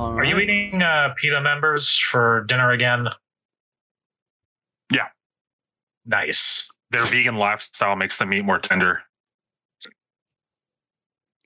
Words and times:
All 0.00 0.18
Are 0.18 0.24
you 0.24 0.38
eating 0.38 0.80
uh, 0.80 1.12
PETA 1.14 1.42
members 1.42 1.98
for 2.10 2.46
dinner 2.48 2.70
again? 2.70 3.08
Yeah. 4.90 5.08
Nice. 6.06 6.70
Their 6.90 7.04
vegan 7.04 7.34
lifestyle 7.36 7.96
makes 7.96 8.16
the 8.16 8.24
meat 8.24 8.42
more 8.42 8.58
tender. 8.58 9.02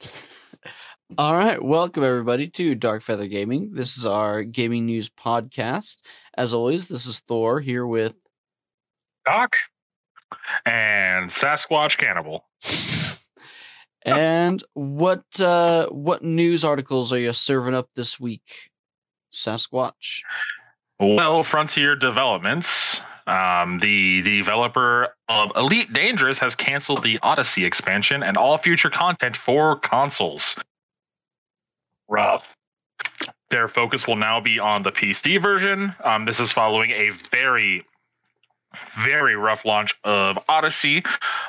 All 1.19 1.35
right, 1.35 1.61
welcome 1.61 2.05
everybody 2.05 2.49
to 2.51 2.77
Dark 2.77 3.03
Feather 3.03 3.27
Gaming. 3.27 3.73
This 3.75 3.99
is 3.99 4.07
our 4.07 4.45
gaming 4.45 4.87
news 4.87 5.11
podcast. 5.11 5.97
As 6.39 6.55
always, 6.55 6.87
this 6.87 7.07
is 7.07 7.19
Thor 7.27 7.59
here 7.59 7.85
with 7.85 8.15
Doc? 9.27 9.57
And 10.65 11.29
Sasquatch 11.29 11.99
Cannibal. 11.99 12.45
and 14.05 14.63
what 14.75 15.25
uh 15.41 15.87
what 15.89 16.23
news 16.23 16.65
articles 16.65 17.13
are 17.13 17.19
you 17.19 17.33
serving 17.33 17.75
up 17.75 17.89
this 17.95 18.21
week, 18.21 18.71
Sasquatch? 19.33 20.23
Well, 21.01 21.43
Frontier 21.43 21.97
Developments, 21.97 23.01
um, 23.27 23.81
the 23.81 24.23
developer 24.23 25.09
of 25.29 25.51
Elite 25.57 25.93
Dangerous, 25.93 26.39
has 26.39 26.55
canceled 26.55 27.03
the 27.03 27.19
Odyssey 27.23 27.65
expansion 27.65 28.23
and 28.23 28.37
all 28.37 28.59
future 28.59 28.91
content 28.91 29.37
for 29.37 29.79
consoles. 29.79 30.57
Rough. 32.09 32.45
Their 33.51 33.69
focus 33.69 34.07
will 34.07 34.17
now 34.17 34.41
be 34.41 34.59
on 34.59 34.83
the 34.83 34.93
PC 34.93 35.41
version. 35.41 35.95
Um, 36.03 36.27
this 36.27 36.41
is 36.41 36.53
following 36.53 36.91
a 36.91 37.11
very, 37.31 37.85
very 39.05 39.37
rough 39.37 39.65
launch 39.65 39.95
of 40.05 40.39
Odyssey 40.49 41.03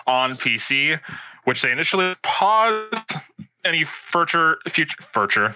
on 0.07 0.37
PC, 0.37 0.99
which 1.45 1.61
they 1.61 1.71
initially 1.71 2.13
paused 2.23 3.15
any 3.63 3.85
future 4.11 4.57
future 4.69 4.95
future 5.13 5.55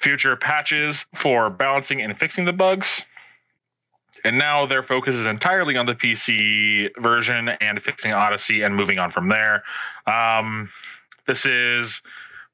future 0.00 0.36
patches 0.36 1.04
for 1.14 1.50
balancing 1.50 2.00
and 2.00 2.16
fixing 2.18 2.44
the 2.44 2.52
bugs. 2.52 3.04
And 4.24 4.38
now 4.38 4.66
their 4.66 4.82
focus 4.82 5.16
is 5.16 5.26
entirely 5.26 5.76
on 5.76 5.86
the 5.86 5.94
PC 5.94 6.90
version 7.02 7.48
and 7.48 7.82
fixing 7.82 8.12
Odyssey 8.12 8.62
and 8.62 8.76
moving 8.76 8.98
on 8.98 9.10
from 9.10 9.28
there. 9.28 9.64
Um, 10.06 10.70
this 11.26 11.44
is 11.44 12.00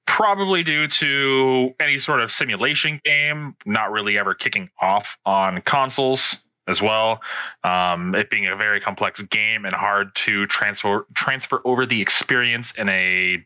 probably 0.07 0.63
due 0.63 0.89
to 0.89 1.75
any 1.79 1.98
sort 1.98 2.20
of 2.20 2.33
simulation 2.33 3.01
game 3.05 3.55
not 3.67 3.92
really 3.92 4.19
ever 4.19 4.35
kicking 4.35 4.70
off 4.81 5.17
on 5.27 5.61
consoles 5.63 6.39
as 6.69 6.80
well. 6.80 7.20
Um, 7.64 8.14
it 8.14 8.30
being 8.30 8.47
a 8.47 8.55
very 8.55 8.80
complex 8.80 9.20
game 9.22 9.64
and 9.64 9.74
hard 9.74 10.14
to 10.27 10.47
transfer 10.47 11.06
transfer 11.14 11.61
over 11.64 11.84
the 11.86 12.00
experience 12.00 12.72
in 12.78 12.88
a 12.88 13.44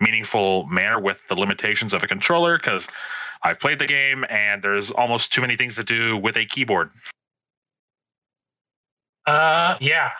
meaningful 0.00 0.64
manner 0.66 1.00
with 1.00 1.18
the 1.28 1.34
limitations 1.34 1.92
of 1.92 2.02
a 2.02 2.06
controller 2.06 2.58
because 2.58 2.86
I've 3.42 3.58
played 3.58 3.78
the 3.78 3.86
game 3.86 4.24
and 4.30 4.62
there's 4.62 4.90
almost 4.90 5.32
too 5.32 5.40
many 5.40 5.56
things 5.56 5.74
to 5.76 5.84
do 5.84 6.16
with 6.16 6.36
a 6.36 6.46
keyboard. 6.46 6.90
Uh, 9.26 9.76
yeah. 9.80 10.10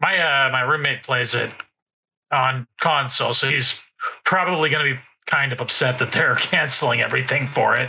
My 0.00 0.18
uh, 0.18 0.50
my 0.50 0.62
roommate 0.62 1.04
plays 1.04 1.34
it 1.34 1.52
on 2.32 2.66
console, 2.80 3.32
so 3.32 3.48
he's 3.48 3.74
probably 4.24 4.68
going 4.68 4.84
to 4.84 4.94
be 4.94 5.00
kind 5.26 5.52
of 5.52 5.60
upset 5.60 5.98
that 6.00 6.12
they're 6.12 6.34
canceling 6.40 7.00
everything 7.00 7.48
for 7.54 7.76
it. 7.76 7.88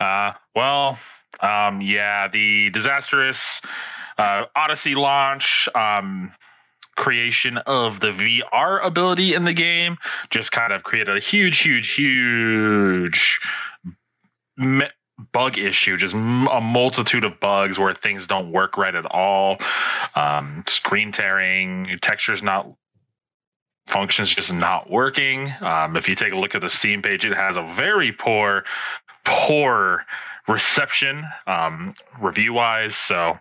Uh, 0.00 0.32
well, 0.54 0.98
um, 1.40 1.80
yeah, 1.80 2.28
the 2.28 2.70
disastrous 2.70 3.60
uh, 4.18 4.44
Odyssey 4.54 4.94
launch, 4.94 5.68
um, 5.74 6.32
creation 6.96 7.58
of 7.58 8.00
the 8.00 8.08
VR 8.08 8.84
ability 8.84 9.34
in 9.34 9.44
the 9.44 9.52
game 9.52 9.96
just 10.30 10.52
kind 10.52 10.72
of 10.72 10.82
created 10.82 11.16
a 11.16 11.20
huge, 11.20 11.60
huge, 11.60 11.94
huge 11.94 13.40
me- 14.56 14.86
bug 15.32 15.58
issue. 15.58 15.96
Just 15.96 16.14
a 16.14 16.60
multitude 16.60 17.24
of 17.24 17.40
bugs 17.40 17.78
where 17.78 17.94
things 17.94 18.26
don't 18.26 18.52
work 18.52 18.76
right 18.76 18.94
at 18.94 19.06
all. 19.06 19.58
Um, 20.14 20.64
screen 20.66 21.12
tearing, 21.12 21.98
textures 22.00 22.42
not 22.42 22.68
functions 23.86 24.34
just 24.34 24.52
not 24.52 24.90
working. 24.90 25.52
Um, 25.60 25.96
if 25.96 26.08
you 26.08 26.14
take 26.16 26.32
a 26.32 26.38
look 26.38 26.54
at 26.54 26.62
the 26.62 26.70
Steam 26.70 27.02
page, 27.02 27.24
it 27.24 27.36
has 27.36 27.56
a 27.56 27.74
very 27.76 28.12
poor, 28.12 28.64
poor 29.24 30.04
reception 30.48 31.24
um, 31.46 31.94
review 32.20 32.52
wise. 32.52 32.96
So, 32.96 33.38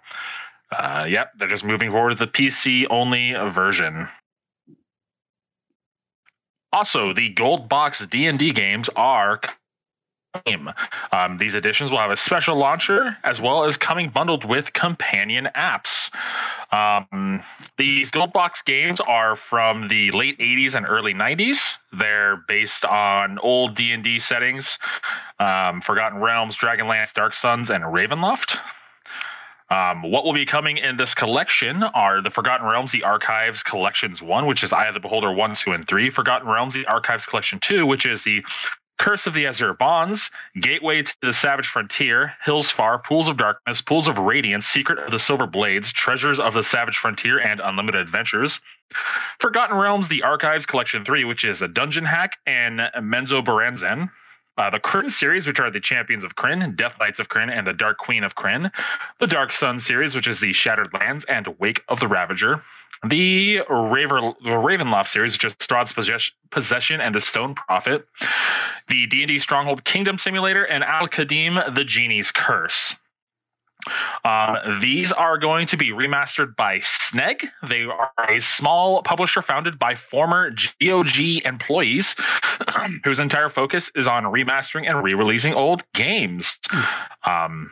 uh, 0.72 1.06
yep, 1.08 1.31
they're 1.38 1.50
just 1.50 1.64
moving 1.64 1.91
forward 1.91 2.19
with 2.19 2.19
the 2.19 2.28
PC 2.28 2.86
only 2.90 3.34
version. 3.53 4.08
Also, 6.72 7.14
the 7.14 7.30
gold 7.30 7.69
box 7.69 8.06
D 8.08 8.25
and 8.25 8.40
D 8.40 8.52
games 8.52 8.90
are. 8.96 9.40
Um, 11.12 11.38
these 11.38 11.53
editions 11.53 11.91
will 11.91 12.00
have 12.00 12.09
a 12.09 12.18
special 12.18 12.58
launcher 12.58 13.18
as 13.24 13.40
well 13.40 13.66
as 13.66 13.78
coming 13.78 14.09
bundled 14.09 14.44
with 14.44 14.74
companion 14.74 15.47
apps. 15.56 16.09
Um, 16.73 17.44
these 17.78 18.09
gold 18.09 18.34
box 18.34 18.63
games 18.63 19.00
are 19.00 19.38
from 19.38 19.89
the 19.89 20.09
late 20.09 20.39
80s 20.39 20.73
and 20.73 20.88
early 20.88 21.13
90s. 21.13 21.73
They're 21.91 22.38
based 22.47 22.84
on 22.84 23.38
old 23.38 23.75
D&D 23.75 24.19
settings, 24.19 24.79
um, 25.39 25.81
Forgotten 25.81 26.19
Realms, 26.19 26.57
Dragonlance, 26.57 27.13
Dark 27.13 27.35
Suns, 27.35 27.69
and 27.69 27.84
Ravenloft. 27.84 28.57
Um, 29.69 30.01
what 30.03 30.25
will 30.25 30.34
be 30.34 30.45
coming 30.45 30.78
in 30.78 30.97
this 30.97 31.13
collection 31.13 31.84
are 31.84 32.22
the 32.22 32.31
Forgotten 32.31 32.66
Realms, 32.66 32.91
the 32.91 33.03
Archives 33.03 33.61
Collections 33.61 34.22
1, 34.22 34.47
which 34.47 34.63
is 34.63 34.73
Eye 34.73 34.88
of 34.88 34.95
the 34.95 35.00
Beholder 35.00 35.31
1, 35.31 35.55
2, 35.55 35.72
and 35.72 35.88
3. 35.88 36.09
Forgotten 36.09 36.47
Realms, 36.47 36.73
the 36.73 36.85
Archives 36.88 37.28
Collection 37.28 37.59
2, 37.59 37.85
which 37.85 38.05
is 38.05 38.23
the 38.23 38.44
Curse 39.00 39.28
of 39.28 39.34
the 39.34 39.46
Azure 39.46 39.74
Bonds, 39.74 40.30
Gateway 40.59 41.02
to 41.02 41.14
the 41.22 41.34
Savage 41.34 41.68
Frontier, 41.68 42.34
Hillsfar, 42.46 43.04
Pools 43.04 43.28
of 43.28 43.38
Darkness, 43.38 43.81
Pools 43.81 44.08
of 44.08 44.18
Radiance, 44.18 44.66
Secret 44.66 45.00
of 45.00 45.12
the 45.12 45.20
Silver 45.20 45.48
Blades, 45.48 45.92
Treasures 45.92 46.40
of 46.40 46.54
the 46.54 46.64
Savage 46.64 46.98
Frontier, 46.98 47.40
and 47.40 47.59
Unlimited 47.59 48.02
Adventures. 48.02 48.59
Forgotten 49.40 49.78
Realms, 49.78 50.08
the 50.08 50.24
Archives 50.24 50.66
Collection 50.66 51.03
3, 51.03 51.26
which 51.26 51.44
is 51.44 51.62
a 51.62 51.68
dungeon 51.68 52.06
hack, 52.06 52.38
and 52.46 52.80
Menzoberranzan. 52.98 54.09
Uh, 54.56 54.70
the 54.70 54.80
Krynn 54.80 55.12
series, 55.12 55.48
which 55.48 55.59
are 55.59 55.72
the 55.72 55.80
Champions 55.80 56.24
of 56.24 56.36
Krynn, 56.36 56.76
Death 56.76 56.94
Knights 57.00 57.20
of 57.20 57.28
Krynn, 57.28 57.52
and 57.52 57.66
the 57.66 57.74
Dark 57.74 57.98
Queen 57.98 58.24
of 58.24 58.36
Krynn. 58.36 58.72
The 59.20 59.26
Dark 59.26 59.52
Sun 59.52 59.80
series, 59.80 60.14
which 60.14 60.28
is 60.28 60.40
the 60.40 60.53
Shattered 60.53 60.94
Lands 60.94 61.26
and 61.28 61.48
Wake 61.59 61.82
of 61.88 62.00
the 62.00 62.08
Ravager. 62.08 62.62
The, 63.08 63.59
Raver, 63.69 64.34
the 64.44 64.50
Ravenloft 64.50 65.08
series, 65.09 65.34
which 65.34 65.46
is 65.46 65.53
Strahd's 65.56 65.94
Possess- 65.94 66.31
Possession 66.52 67.02
and 67.02 67.14
the 67.16 67.22
Stone 67.22 67.56
Prophet. 67.56 68.06
The 68.90 69.08
D&D 69.08 69.40
Stronghold 69.40 69.84
Kingdom 69.84 70.18
Simulator 70.18 70.64
and 70.64 70.84
Al 70.84 71.08
Qadim, 71.08 71.75
The 71.75 71.84
Genie's 71.84 72.31
Curse. 72.31 72.96
Um, 74.24 74.80
these 74.81 75.12
are 75.12 75.38
going 75.38 75.68
to 75.68 75.78
be 75.78 75.91
remastered 75.91 76.56
by 76.56 76.80
Sneg. 76.80 77.47
They 77.68 77.81
are 77.81 78.12
a 78.30 78.40
small 78.40 79.03
publisher 79.03 79.41
founded 79.41 79.78
by 79.78 79.96
former 79.96 80.52
GOG 80.81 81.46
employees 81.46 82.16
whose 83.03 83.20
entire 83.20 83.50
focus 83.50 83.91
is 83.96 84.08
on 84.08 84.24
remastering 84.24 84.90
and 84.90 85.03
re 85.03 85.14
releasing 85.14 85.53
old 85.53 85.84
games. 85.94 86.58
Um, 87.25 87.72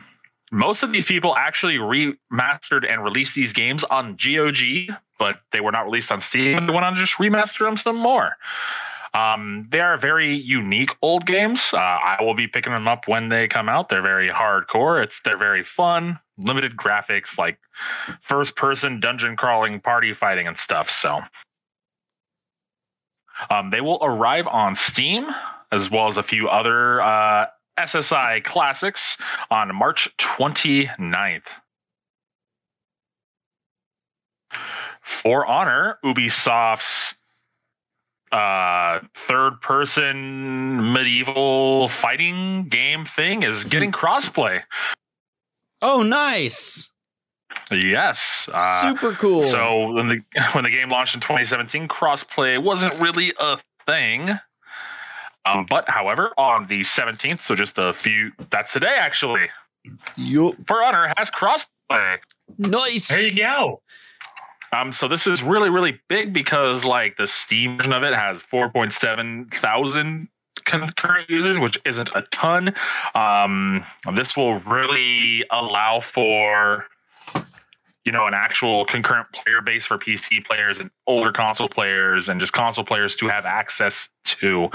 most 0.50 0.82
of 0.82 0.92
these 0.92 1.06
people 1.06 1.34
actually 1.34 1.76
remastered 1.76 2.90
and 2.90 3.02
released 3.02 3.34
these 3.34 3.54
games 3.54 3.84
on 3.84 4.18
GOG, 4.22 4.94
but 5.22 5.36
they 5.52 5.60
were 5.60 5.70
not 5.70 5.84
released 5.84 6.10
on 6.10 6.20
Steam. 6.20 6.66
They 6.66 6.72
went 6.72 6.84
on 6.84 6.94
to 6.94 7.00
just 7.00 7.16
remaster 7.16 7.60
them 7.60 7.76
some 7.76 7.94
more. 7.94 8.32
Um, 9.14 9.68
they 9.70 9.78
are 9.78 9.96
very 9.96 10.34
unique 10.36 10.90
old 11.00 11.26
games. 11.26 11.70
Uh, 11.72 11.76
I 11.76 12.16
will 12.20 12.34
be 12.34 12.48
picking 12.48 12.72
them 12.72 12.88
up 12.88 13.06
when 13.06 13.28
they 13.28 13.46
come 13.46 13.68
out. 13.68 13.88
They're 13.88 14.02
very 14.02 14.30
hardcore. 14.30 15.00
It's 15.00 15.20
they're 15.24 15.38
very 15.38 15.62
fun, 15.62 16.18
limited 16.36 16.76
graphics, 16.76 17.38
like 17.38 17.60
first 18.20 18.56
person 18.56 18.98
dungeon 18.98 19.36
crawling, 19.36 19.80
party 19.80 20.12
fighting, 20.12 20.48
and 20.48 20.58
stuff. 20.58 20.90
So 20.90 21.20
um, 23.48 23.70
they 23.70 23.80
will 23.80 24.00
arrive 24.02 24.48
on 24.48 24.74
Steam 24.74 25.26
as 25.70 25.88
well 25.88 26.08
as 26.08 26.16
a 26.16 26.24
few 26.24 26.48
other 26.48 27.00
uh, 27.00 27.46
SSI 27.78 28.42
classics 28.42 29.16
on 29.52 29.72
March 29.72 30.08
29th. 30.18 31.42
For 35.02 35.44
Honor, 35.46 35.98
Ubisoft's 36.04 37.14
uh 38.30 39.00
third 39.28 39.60
person 39.60 40.92
medieval 40.94 41.90
fighting 41.90 42.66
game 42.70 43.04
thing 43.14 43.42
is 43.42 43.64
getting 43.64 43.92
crossplay 43.92 44.62
Oh, 45.82 46.02
nice! 46.02 46.90
yes 47.70 48.48
uh, 48.50 48.80
Super 48.80 49.12
cool. 49.16 49.44
so 49.44 49.92
when 49.92 50.08
the 50.08 50.20
when 50.52 50.64
the 50.64 50.70
game 50.70 50.88
launched 50.88 51.14
in 51.14 51.20
2017 51.20 51.88
crossplay 51.88 52.56
wasn't 52.58 52.98
really 52.98 53.34
a 53.38 53.58
thing 53.84 54.30
um, 55.44 55.66
but 55.68 55.86
however 55.90 56.30
on 56.38 56.66
the 56.68 56.80
17th 56.80 57.42
so 57.42 57.54
just 57.54 57.74
a 57.76 57.92
few 57.92 58.32
that's 58.50 58.72
today 58.72 58.96
actually 58.98 59.48
Yup. 60.16 60.54
for 60.66 60.82
honor 60.82 61.12
has 61.18 61.30
crossplay 61.30 62.16
Nice. 62.58 63.08
There 63.08 63.20
you 63.22 63.36
go. 63.36 63.82
Um, 64.72 64.92
so 64.92 65.06
this 65.06 65.26
is 65.26 65.42
really, 65.42 65.68
really 65.68 66.00
big 66.08 66.32
because 66.32 66.84
like 66.84 67.16
the 67.18 67.26
Steam 67.26 67.76
version 67.76 67.92
of 67.92 68.02
it 68.02 68.14
has 68.14 68.40
4.7 68.52 69.54
thousand 69.60 70.28
concurrent 70.64 71.28
users, 71.28 71.58
which 71.58 71.78
isn't 71.84 72.10
a 72.14 72.22
ton. 72.30 72.74
Um, 73.14 73.84
this 74.14 74.36
will 74.36 74.60
really 74.60 75.44
allow 75.50 76.02
for 76.14 76.86
you 78.04 78.10
know 78.10 78.26
an 78.26 78.34
actual 78.34 78.84
concurrent 78.84 79.28
player 79.32 79.60
base 79.60 79.86
for 79.86 79.96
PC 79.96 80.44
players 80.44 80.80
and 80.80 80.90
older 81.06 81.30
console 81.30 81.68
players 81.68 82.28
and 82.28 82.40
just 82.40 82.52
console 82.52 82.84
players 82.84 83.14
to 83.16 83.28
have 83.28 83.44
access 83.44 84.08
to. 84.24 84.68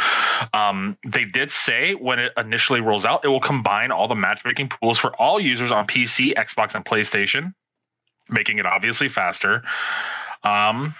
Um, 0.53 0.97
they 1.05 1.25
did 1.25 1.51
say 1.51 1.93
when 1.93 2.19
it 2.19 2.31
initially 2.37 2.81
rolls 2.81 3.05
out, 3.05 3.25
it 3.25 3.27
will 3.27 3.41
combine 3.41 3.91
all 3.91 4.07
the 4.07 4.15
matchmaking 4.15 4.69
pools 4.69 4.97
for 4.97 5.15
all 5.15 5.39
users 5.39 5.71
on 5.71 5.87
PC, 5.87 6.33
Xbox, 6.35 6.73
and 6.75 6.85
PlayStation, 6.85 7.53
making 8.29 8.59
it 8.59 8.65
obviously 8.65 9.09
faster. 9.09 9.63
Um, 10.43 10.95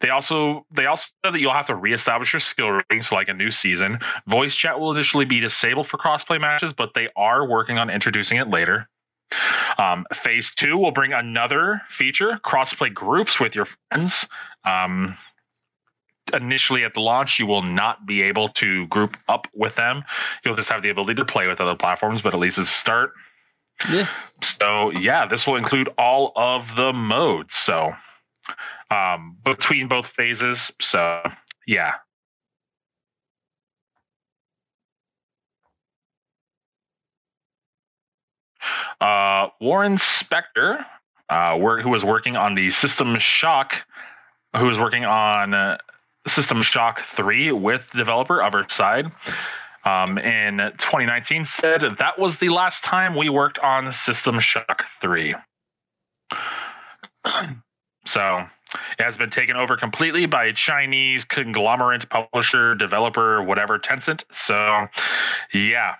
they 0.00 0.10
also 0.10 0.66
they 0.74 0.86
also 0.86 1.06
said 1.24 1.32
that 1.32 1.40
you'll 1.40 1.52
have 1.52 1.68
to 1.68 1.76
reestablish 1.76 2.32
your 2.32 2.40
skill 2.40 2.70
ratings 2.70 3.12
like 3.12 3.28
a 3.28 3.34
new 3.34 3.50
season. 3.50 4.00
Voice 4.26 4.54
chat 4.54 4.80
will 4.80 4.90
initially 4.90 5.24
be 5.24 5.38
disabled 5.40 5.88
for 5.88 5.96
crossplay 5.96 6.40
matches, 6.40 6.72
but 6.72 6.90
they 6.94 7.08
are 7.16 7.48
working 7.48 7.78
on 7.78 7.88
introducing 7.88 8.36
it 8.36 8.48
later. 8.48 8.88
Um, 9.78 10.04
phase 10.12 10.52
two 10.54 10.76
will 10.76 10.90
bring 10.90 11.12
another 11.12 11.82
feature: 11.88 12.40
crossplay 12.44 12.92
groups 12.92 13.38
with 13.38 13.54
your 13.54 13.68
friends. 13.88 14.26
Um, 14.64 15.16
initially 16.32 16.84
at 16.84 16.94
the 16.94 17.00
launch, 17.00 17.38
you 17.38 17.46
will 17.46 17.62
not 17.62 18.04
be 18.04 18.22
able 18.22 18.48
to 18.50 18.86
group 18.88 19.16
up 19.28 19.46
with 19.54 19.76
them. 19.76 20.02
You'll 20.44 20.56
just 20.56 20.68
have 20.68 20.82
the 20.82 20.90
ability 20.90 21.14
to 21.14 21.24
play 21.24 21.46
with 21.46 21.60
other 21.60 21.76
platforms, 21.76 22.22
but 22.22 22.34
at 22.34 22.40
least 22.40 22.58
it's 22.58 22.70
a 22.70 22.72
start. 22.72 23.12
Yeah. 23.90 24.08
So 24.42 24.90
yeah, 24.90 25.26
this 25.26 25.46
will 25.46 25.56
include 25.56 25.88
all 25.98 26.32
of 26.36 26.76
the 26.76 26.92
modes. 26.92 27.54
So 27.54 27.92
um, 28.90 29.36
between 29.44 29.88
both 29.88 30.06
phases. 30.06 30.72
So 30.80 31.22
yeah. 31.66 31.94
Uh, 39.00 39.48
Warren 39.60 39.96
Spector, 39.96 40.84
uh, 41.28 41.58
who 41.58 41.88
was 41.88 42.04
working 42.04 42.36
on 42.36 42.54
the 42.54 42.70
System 42.70 43.18
Shock, 43.18 43.74
who 44.56 44.66
was 44.66 44.78
working 44.78 45.04
on 45.04 45.54
uh, 45.54 45.78
System 46.28 46.62
Shock 46.62 47.00
3 47.16 47.50
with 47.52 47.82
developer 47.92 48.38
Otherside 48.38 49.12
um, 49.84 50.18
in 50.18 50.58
2019, 50.78 51.46
said 51.46 51.82
that 51.98 52.18
was 52.18 52.38
the 52.38 52.48
last 52.48 52.84
time 52.84 53.16
we 53.16 53.28
worked 53.28 53.58
on 53.58 53.92
System 53.92 54.38
Shock 54.40 54.84
3. 55.00 55.34
so 58.06 58.46
it 58.98 59.02
has 59.02 59.16
been 59.16 59.30
taken 59.30 59.56
over 59.56 59.76
completely 59.76 60.26
by 60.26 60.46
a 60.46 60.52
Chinese 60.52 61.24
conglomerate 61.24 62.08
publisher, 62.08 62.74
developer, 62.74 63.42
whatever, 63.42 63.78
Tencent. 63.78 64.24
So, 64.32 64.86
yeah. 65.52 65.94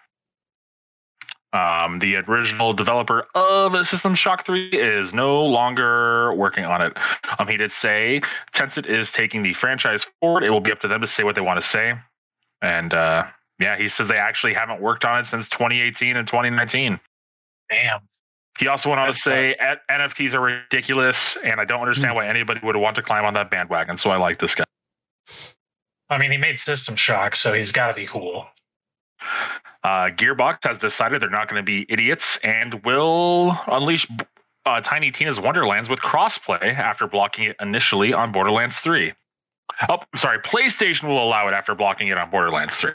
Um, 1.55 1.99
the 1.99 2.17
original 2.17 2.73
developer 2.73 3.27
of 3.35 3.87
System 3.87 4.15
Shock 4.15 4.47
3 4.47 4.71
is 4.71 5.13
no 5.13 5.45
longer 5.45 6.33
working 6.35 6.65
on 6.65 6.81
it. 6.81 6.97
Um, 7.39 7.47
he 7.47 7.59
did 7.59 7.73
say 7.73 8.23
Tencent 8.55 8.87
is 8.87 9.11
taking 9.11 9.43
the 9.43 9.53
franchise 9.53 10.07
forward. 10.19 10.45
It 10.45 10.51
will 10.51 10.63
be 10.63 10.73
up 10.73 10.81
to 10.81 10.89
them 10.89 11.03
to 11.03 11.07
say 11.07 11.25
what 11.25 11.35
they 11.35 11.43
want 11.43 11.61
to 11.61 11.67
say. 11.67 11.95
And 12.63 12.95
uh, 12.95 13.25
yeah, 13.59 13.77
he 13.77 13.89
says 13.89 14.09
they 14.09 14.17
actually 14.17 14.55
haven't 14.55 14.81
worked 14.81 15.05
on 15.05 15.21
it 15.21 15.27
since 15.27 15.49
2018 15.49 16.17
and 16.17 16.27
2019. 16.27 17.01
Damn. 17.71 18.01
He 18.59 18.69
also 18.69 18.91
went 18.91 19.01
on 19.01 19.07
to 19.09 19.15
say 19.15 19.57
NFTs 19.91 20.35
are 20.35 20.41
ridiculous, 20.41 21.37
and 21.43 21.61
I 21.61 21.65
don't 21.65 21.81
understand 21.81 22.15
why 22.15 22.29
anybody 22.29 22.61
would 22.63 22.77
want 22.77 22.97
to 22.97 23.03
climb 23.03 23.25
on 23.25 23.35
that 23.35 23.51
bandwagon. 23.51 23.97
So 23.97 24.11
I 24.11 24.17
like 24.17 24.41
this 24.41 24.55
guy. 24.55 24.65
I 26.11 26.19
mean, 26.19 26.31
he 26.31 26.37
made 26.37 26.61
System 26.61 26.95
Shock, 26.95 27.35
so 27.35 27.55
he's 27.55 27.73
got 27.73 27.87
to 27.87 27.95
be 27.95 28.07
cool. 28.07 28.47
Uh, 29.83 30.11
Gearbox 30.11 30.59
has 30.65 30.79
decided 30.79 31.23
they're 31.23 31.31
not 31.31 31.49
going 31.49 31.61
to 31.61 31.65
be 31.65 31.87
idiots 31.89 32.39
and 32.45 32.85
will 32.85 33.59
unleash 33.67 34.07
uh, 34.67 34.81
Tiny 34.83 35.11
Tina's 35.11 35.41
Wonderlands 35.41 35.89
with 35.89 36.01
crossplay 36.01 36.77
after 36.77 37.07
blocking 37.07 37.45
it 37.45 37.57
initially 37.61 38.13
on 38.13 38.31
Borderlands 38.31 38.77
3. 38.79 39.13
Oh, 39.89 39.99
sorry. 40.17 40.39
PlayStation 40.41 41.09
will 41.09 41.23
allow 41.23 41.49
it 41.49 41.53
after 41.53 41.75
blocking 41.75 42.09
it 42.09 42.19
on 42.19 42.31
Borderlands 42.31 42.77
3. 42.77 42.93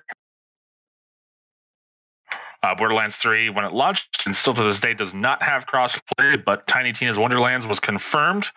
Uh, 2.64 2.76
Borderlands 2.76 3.16
3, 3.16 3.50
when 3.50 3.66
it 3.66 3.74
launched, 3.74 4.24
and 4.26 4.36
still 4.36 4.54
to 4.54 4.64
this 4.64 4.80
day 4.80 4.94
does 4.94 5.14
not 5.14 5.44
have 5.44 5.66
crossplay, 5.66 6.44
but 6.44 6.68
Tiny 6.68 6.92
Tina's 6.92 7.18
Wonderlands 7.18 7.68
was 7.68 7.80
confirmed 7.80 8.48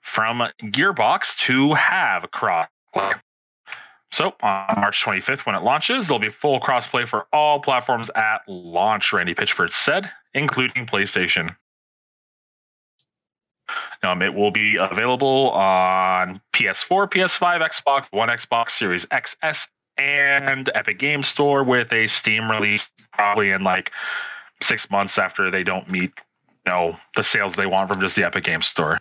from 0.00 0.42
Gearbox 0.62 1.36
to 1.38 1.74
have 1.74 2.24
crossplay. 2.32 3.20
So 4.12 4.34
on 4.42 4.80
March 4.80 5.04
25th, 5.04 5.46
when 5.46 5.54
it 5.54 5.62
launches, 5.62 6.08
there'll 6.08 6.18
be 6.18 6.30
full 6.30 6.60
crossplay 6.60 7.08
for 7.08 7.26
all 7.32 7.60
platforms 7.60 8.10
at 8.16 8.40
launch, 8.48 9.12
Randy 9.12 9.34
Pitchford 9.34 9.72
said, 9.72 10.10
including 10.34 10.86
PlayStation. 10.86 11.54
Um, 14.02 14.22
it 14.22 14.34
will 14.34 14.50
be 14.50 14.76
available 14.76 15.50
on 15.50 16.40
PS4, 16.52 17.10
PS5, 17.10 17.70
Xbox 17.70 18.06
One, 18.10 18.28
Xbox 18.28 18.72
Series 18.72 19.06
XS, 19.06 19.66
and 19.96 20.70
Epic 20.74 20.98
Game 20.98 21.22
Store 21.22 21.62
with 21.64 21.92
a 21.92 22.06
Steam 22.06 22.50
release 22.50 22.90
probably 23.12 23.50
in 23.50 23.62
like 23.62 23.90
six 24.62 24.90
months 24.90 25.18
after 25.18 25.50
they 25.50 25.62
don't 25.62 25.90
meet 25.90 26.12
you 26.66 26.72
know 26.72 26.96
the 27.16 27.24
sales 27.24 27.54
they 27.54 27.66
want 27.66 27.90
from 27.90 28.00
just 28.00 28.16
the 28.16 28.24
Epic 28.24 28.44
Game 28.44 28.62
Store. 28.62 29.00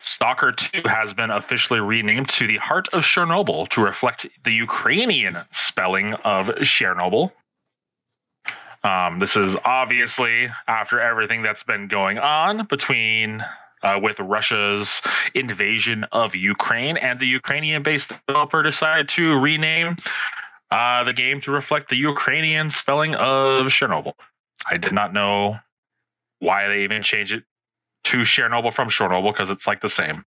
Stalker 0.00 0.52
2 0.52 0.82
has 0.86 1.12
been 1.12 1.30
officially 1.30 1.80
renamed 1.80 2.30
to 2.30 2.46
the 2.46 2.56
Heart 2.56 2.88
of 2.92 3.02
Chornobyl 3.02 3.68
to 3.68 3.82
reflect 3.82 4.26
the 4.44 4.52
Ukrainian 4.52 5.36
spelling 5.52 6.14
of 6.24 6.46
Chernobyl. 6.62 7.32
Um, 8.82 9.18
this 9.18 9.36
is 9.36 9.56
obviously 9.64 10.48
after 10.66 11.00
everything 11.00 11.42
that's 11.42 11.64
been 11.64 11.88
going 11.88 12.18
on 12.18 12.66
between 12.66 13.44
uh, 13.82 13.98
with 14.02 14.18
Russia's 14.18 15.00
invasion 15.34 16.04
of 16.12 16.34
Ukraine, 16.34 16.96
and 16.96 17.20
the 17.20 17.26
Ukrainian 17.26 17.82
based 17.82 18.12
developer 18.26 18.62
decided 18.62 19.08
to 19.10 19.38
rename 19.38 19.96
uh, 20.70 21.04
the 21.04 21.12
game 21.12 21.40
to 21.42 21.50
reflect 21.50 21.88
the 21.88 21.96
Ukrainian 21.96 22.70
spelling 22.70 23.14
of 23.14 23.66
Chernobyl. 23.66 24.12
I 24.70 24.76
did 24.76 24.92
not 24.92 25.12
know 25.12 25.56
why 26.40 26.68
they 26.68 26.84
even 26.84 27.02
changed 27.02 27.32
it 27.32 27.44
to 28.04 28.18
Chornobyl 28.18 28.72
from 28.72 28.88
Chernobyl 28.88 29.32
because 29.32 29.50
it's 29.50 29.66
like 29.66 29.80
the 29.80 29.88
same. 29.88 30.24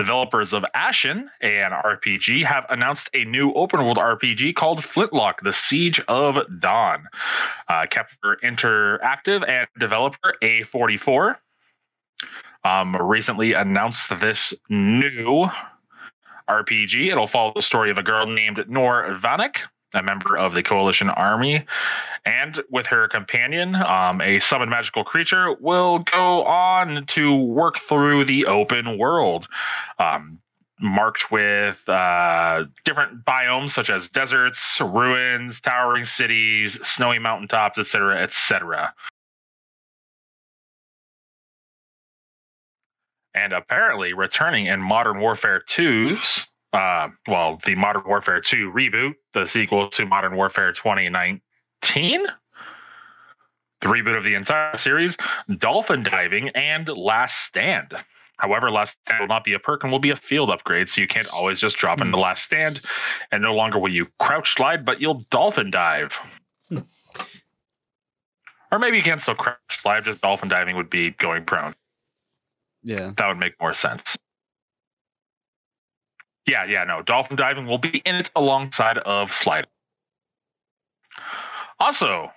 Developers 0.00 0.54
of 0.54 0.64
Ashen, 0.72 1.28
an 1.42 1.72
RPG, 1.72 2.46
have 2.46 2.64
announced 2.70 3.10
a 3.12 3.26
new 3.26 3.52
open 3.52 3.84
world 3.84 3.98
RPG 3.98 4.54
called 4.54 4.82
Flintlock 4.82 5.42
The 5.42 5.52
Siege 5.52 6.00
of 6.08 6.36
Dawn. 6.58 7.06
Uh, 7.68 7.84
Kepler 7.84 8.38
Interactive 8.42 9.46
and 9.46 9.68
developer 9.78 10.36
A44 10.42 11.36
um, 12.64 12.96
recently 12.96 13.52
announced 13.52 14.08
this 14.08 14.54
new 14.70 15.50
RPG. 16.48 17.10
It'll 17.10 17.26
follow 17.26 17.52
the 17.54 17.60
story 17.60 17.90
of 17.90 17.98
a 17.98 18.02
girl 18.02 18.24
named 18.24 18.64
Nor 18.68 19.18
Vanek 19.22 19.56
a 19.94 20.02
member 20.02 20.36
of 20.36 20.54
the 20.54 20.62
coalition 20.62 21.10
army. 21.10 21.64
And 22.24 22.62
with 22.70 22.86
her 22.86 23.08
companion 23.08 23.74
um, 23.74 24.20
a 24.20 24.40
summoned 24.40 24.70
magical 24.70 25.04
creature 25.04 25.54
will 25.60 26.00
go 26.00 26.44
on 26.44 27.06
to 27.08 27.34
work 27.34 27.78
through 27.88 28.24
the 28.24 28.46
open 28.46 28.98
world 28.98 29.48
um, 29.98 30.40
marked 30.80 31.30
with 31.30 31.76
uh, 31.88 32.64
different 32.84 33.24
biomes 33.24 33.70
such 33.70 33.90
as 33.90 34.08
deserts 34.08 34.80
ruins 34.80 35.60
towering 35.60 36.04
cities 36.04 36.78
snowy 36.82 37.18
mountaintops 37.18 37.78
etc 37.78 38.22
etc 38.22 38.94
and 43.34 43.52
apparently 43.52 44.12
returning 44.12 44.66
in 44.66 44.80
modern 44.80 45.20
warfare 45.20 45.62
2's 45.68 46.46
uh, 46.72 47.08
well, 47.26 47.60
the 47.64 47.74
Modern 47.74 48.02
Warfare 48.06 48.40
2 48.40 48.72
reboot, 48.72 49.14
the 49.34 49.46
sequel 49.46 49.90
to 49.90 50.06
Modern 50.06 50.36
Warfare 50.36 50.72
2019, 50.72 52.26
the 53.80 53.88
reboot 53.88 54.16
of 54.16 54.24
the 54.24 54.34
entire 54.34 54.76
series, 54.76 55.16
Dolphin 55.58 56.02
Diving, 56.02 56.50
and 56.50 56.88
Last 56.88 57.44
Stand. 57.44 57.94
However, 58.36 58.70
Last 58.70 58.96
Stand 59.04 59.20
will 59.20 59.26
not 59.26 59.44
be 59.44 59.52
a 59.52 59.58
perk 59.58 59.82
and 59.82 59.92
will 59.92 59.98
be 59.98 60.10
a 60.10 60.16
field 60.16 60.50
upgrade, 60.50 60.88
so 60.88 61.00
you 61.00 61.08
can't 61.08 61.32
always 61.32 61.60
just 61.60 61.76
drop 61.76 62.00
into 62.00 62.16
Last 62.16 62.44
Stand, 62.44 62.80
and 63.32 63.42
no 63.42 63.54
longer 63.54 63.78
will 63.78 63.92
you 63.92 64.06
crouch 64.20 64.54
slide, 64.54 64.84
but 64.84 65.00
you'll 65.00 65.24
dolphin 65.30 65.70
dive. 65.70 66.12
or 66.70 68.78
maybe 68.78 68.96
you 68.96 69.02
can 69.02 69.20
still 69.20 69.34
crouch 69.34 69.58
slide, 69.70 70.04
just 70.04 70.20
dolphin 70.20 70.48
diving 70.48 70.76
would 70.76 70.90
be 70.90 71.10
going 71.10 71.44
prone. 71.44 71.74
Yeah. 72.82 73.12
That 73.16 73.28
would 73.28 73.38
make 73.38 73.60
more 73.60 73.74
sense. 73.74 74.16
Yeah, 76.50 76.64
yeah, 76.64 76.82
no. 76.82 77.00
Dolphin 77.00 77.36
diving 77.36 77.66
will 77.66 77.78
be 77.78 78.02
in 78.04 78.16
it 78.16 78.30
alongside 78.34 78.98
of 78.98 79.32
slide. 79.32 79.68
Also, 81.78 82.32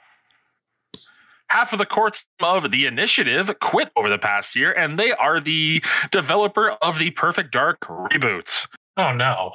half 1.47 1.73
of 1.73 1.79
the 1.79 1.85
core 1.87 2.11
team 2.11 2.21
of 2.41 2.69
the 2.69 2.85
initiative 2.85 3.49
quit 3.59 3.89
over 3.95 4.09
the 4.09 4.19
past 4.19 4.55
year, 4.55 4.71
and 4.71 4.99
they 4.99 5.11
are 5.13 5.41
the 5.41 5.83
developer 6.11 6.69
of 6.83 6.99
the 6.99 7.09
Perfect 7.09 7.51
Dark 7.51 7.79
reboot. 7.81 8.67
Oh 8.97 9.13
no. 9.13 9.53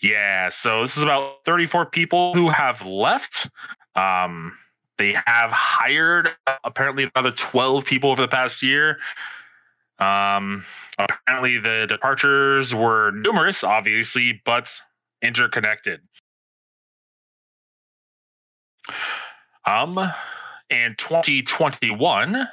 Yeah, 0.00 0.50
so 0.50 0.82
this 0.82 0.96
is 0.96 1.02
about 1.02 1.38
34 1.44 1.86
people 1.86 2.34
who 2.34 2.50
have 2.50 2.82
left. 2.82 3.50
Um, 3.96 4.56
they 4.98 5.14
have 5.26 5.50
hired 5.50 6.28
apparently 6.62 7.10
another 7.12 7.32
12 7.32 7.84
people 7.84 8.12
over 8.12 8.22
the 8.22 8.28
past 8.28 8.62
year. 8.62 8.98
Um, 9.98 10.64
apparently, 10.98 11.58
the 11.58 11.86
departures 11.88 12.74
were 12.74 13.10
numerous, 13.10 13.64
obviously, 13.64 14.40
but 14.44 14.70
interconnected. 15.22 16.00
Um, 19.66 19.98
in 20.70 20.94
2021, 20.96 22.48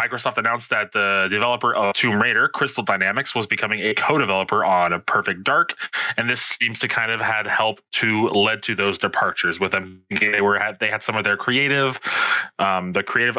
Microsoft 0.00 0.38
announced 0.38 0.70
that 0.70 0.92
the 0.92 1.28
developer 1.30 1.74
of 1.74 1.94
Tomb 1.94 2.20
Raider, 2.20 2.48
Crystal 2.48 2.82
Dynamics, 2.82 3.34
was 3.34 3.46
becoming 3.46 3.80
a 3.80 3.94
co-developer 3.94 4.64
on 4.64 5.00
Perfect 5.06 5.44
Dark, 5.44 5.74
and 6.16 6.30
this 6.30 6.40
seems 6.40 6.78
to 6.80 6.88
kind 6.88 7.12
of 7.12 7.20
had 7.20 7.46
help 7.46 7.80
to 7.92 8.28
led 8.28 8.62
to 8.64 8.74
those 8.74 8.96
departures 8.96 9.60
with 9.60 9.72
them. 9.72 10.02
They 10.10 10.40
were 10.40 10.58
had 10.58 10.78
they 10.80 10.88
had 10.88 11.02
some 11.02 11.16
of 11.16 11.24
their 11.24 11.36
creative, 11.36 11.98
um, 12.58 12.92
the 12.92 13.02
creative. 13.02 13.36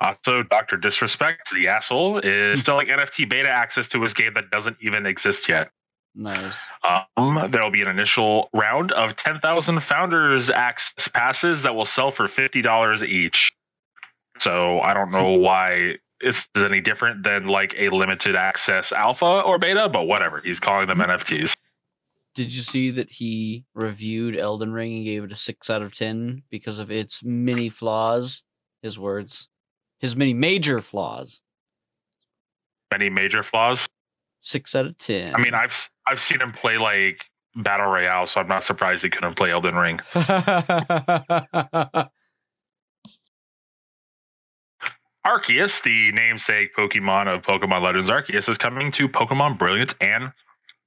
Also, 0.00 0.42
Doctor 0.44 0.76
Disrespect, 0.76 1.48
the 1.52 1.68
asshole, 1.68 2.18
is 2.18 2.62
selling 2.64 2.86
NFT 2.86 3.28
beta 3.28 3.48
access 3.48 3.88
to 3.88 4.02
his 4.02 4.14
game 4.14 4.34
that 4.34 4.50
doesn't 4.50 4.76
even 4.80 5.06
exist 5.06 5.48
yet. 5.48 5.70
Nice. 6.14 6.58
Um, 7.16 7.48
there 7.50 7.62
will 7.62 7.70
be 7.70 7.82
an 7.82 7.88
initial 7.88 8.48
round 8.52 8.92
of 8.92 9.16
10,000 9.16 9.80
founders 9.82 10.50
access 10.50 11.08
passes 11.08 11.62
that 11.62 11.74
will 11.74 11.84
sell 11.84 12.10
for 12.10 12.28
$50 12.28 13.06
each. 13.06 13.52
So 14.38 14.80
I 14.80 14.94
don't 14.94 15.12
know 15.12 15.32
why 15.38 15.94
it's 16.20 16.46
any 16.56 16.80
different 16.80 17.22
than 17.22 17.46
like 17.46 17.74
a 17.78 17.90
limited 17.90 18.34
access 18.34 18.90
alpha 18.92 19.24
or 19.24 19.58
beta, 19.58 19.88
but 19.88 20.04
whatever. 20.04 20.40
He's 20.44 20.60
calling 20.60 20.88
them 20.88 20.98
NFTs. 20.98 21.54
Did 22.34 22.52
you 22.52 22.62
see 22.62 22.90
that 22.92 23.10
he 23.10 23.64
reviewed 23.74 24.36
Elden 24.36 24.72
Ring 24.72 24.96
and 24.96 25.04
gave 25.04 25.24
it 25.24 25.32
a 25.32 25.36
six 25.36 25.70
out 25.70 25.82
of 25.82 25.94
ten 25.94 26.42
because 26.50 26.78
of 26.78 26.90
its 26.90 27.22
many 27.24 27.68
flaws? 27.68 28.42
His 28.82 28.98
words, 28.98 29.48
his 29.98 30.16
many 30.16 30.34
major 30.34 30.80
flaws. 30.80 31.42
Many 32.90 33.10
major 33.10 33.42
flaws? 33.42 33.86
Six 34.40 34.74
out 34.74 34.86
of 34.86 34.98
ten. 34.98 35.34
I 35.34 35.38
mean, 35.38 35.54
I've 35.54 35.90
I've 36.06 36.20
seen 36.20 36.40
him 36.40 36.52
play 36.52 36.78
like 36.78 37.24
battle 37.56 37.86
royale, 37.86 38.26
so 38.26 38.40
I'm 38.40 38.48
not 38.48 38.64
surprised 38.64 39.02
he 39.02 39.10
couldn't 39.10 39.36
play 39.36 39.50
Elden 39.50 39.74
Ring. 39.74 40.00
Arceus, 45.26 45.82
the 45.82 46.10
namesake 46.12 46.74
Pokemon 46.74 47.34
of 47.34 47.42
Pokemon 47.42 47.82
Legends 47.82 48.08
Arceus, 48.08 48.48
is 48.48 48.56
coming 48.56 48.90
to 48.92 49.08
Pokemon 49.08 49.58
Brilliant 49.58 49.94
and 50.00 50.32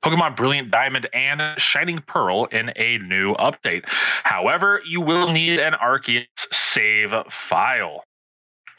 Pokemon 0.03 0.35
Brilliant 0.35 0.71
Diamond 0.71 1.07
and 1.13 1.41
Shining 1.59 2.01
Pearl 2.07 2.45
in 2.45 2.71
a 2.75 2.97
new 2.97 3.35
update. 3.35 3.83
However, 4.23 4.81
you 4.87 4.99
will 4.99 5.31
need 5.31 5.59
an 5.59 5.73
Arceus 5.73 6.25
save 6.51 7.11
file. 7.49 8.03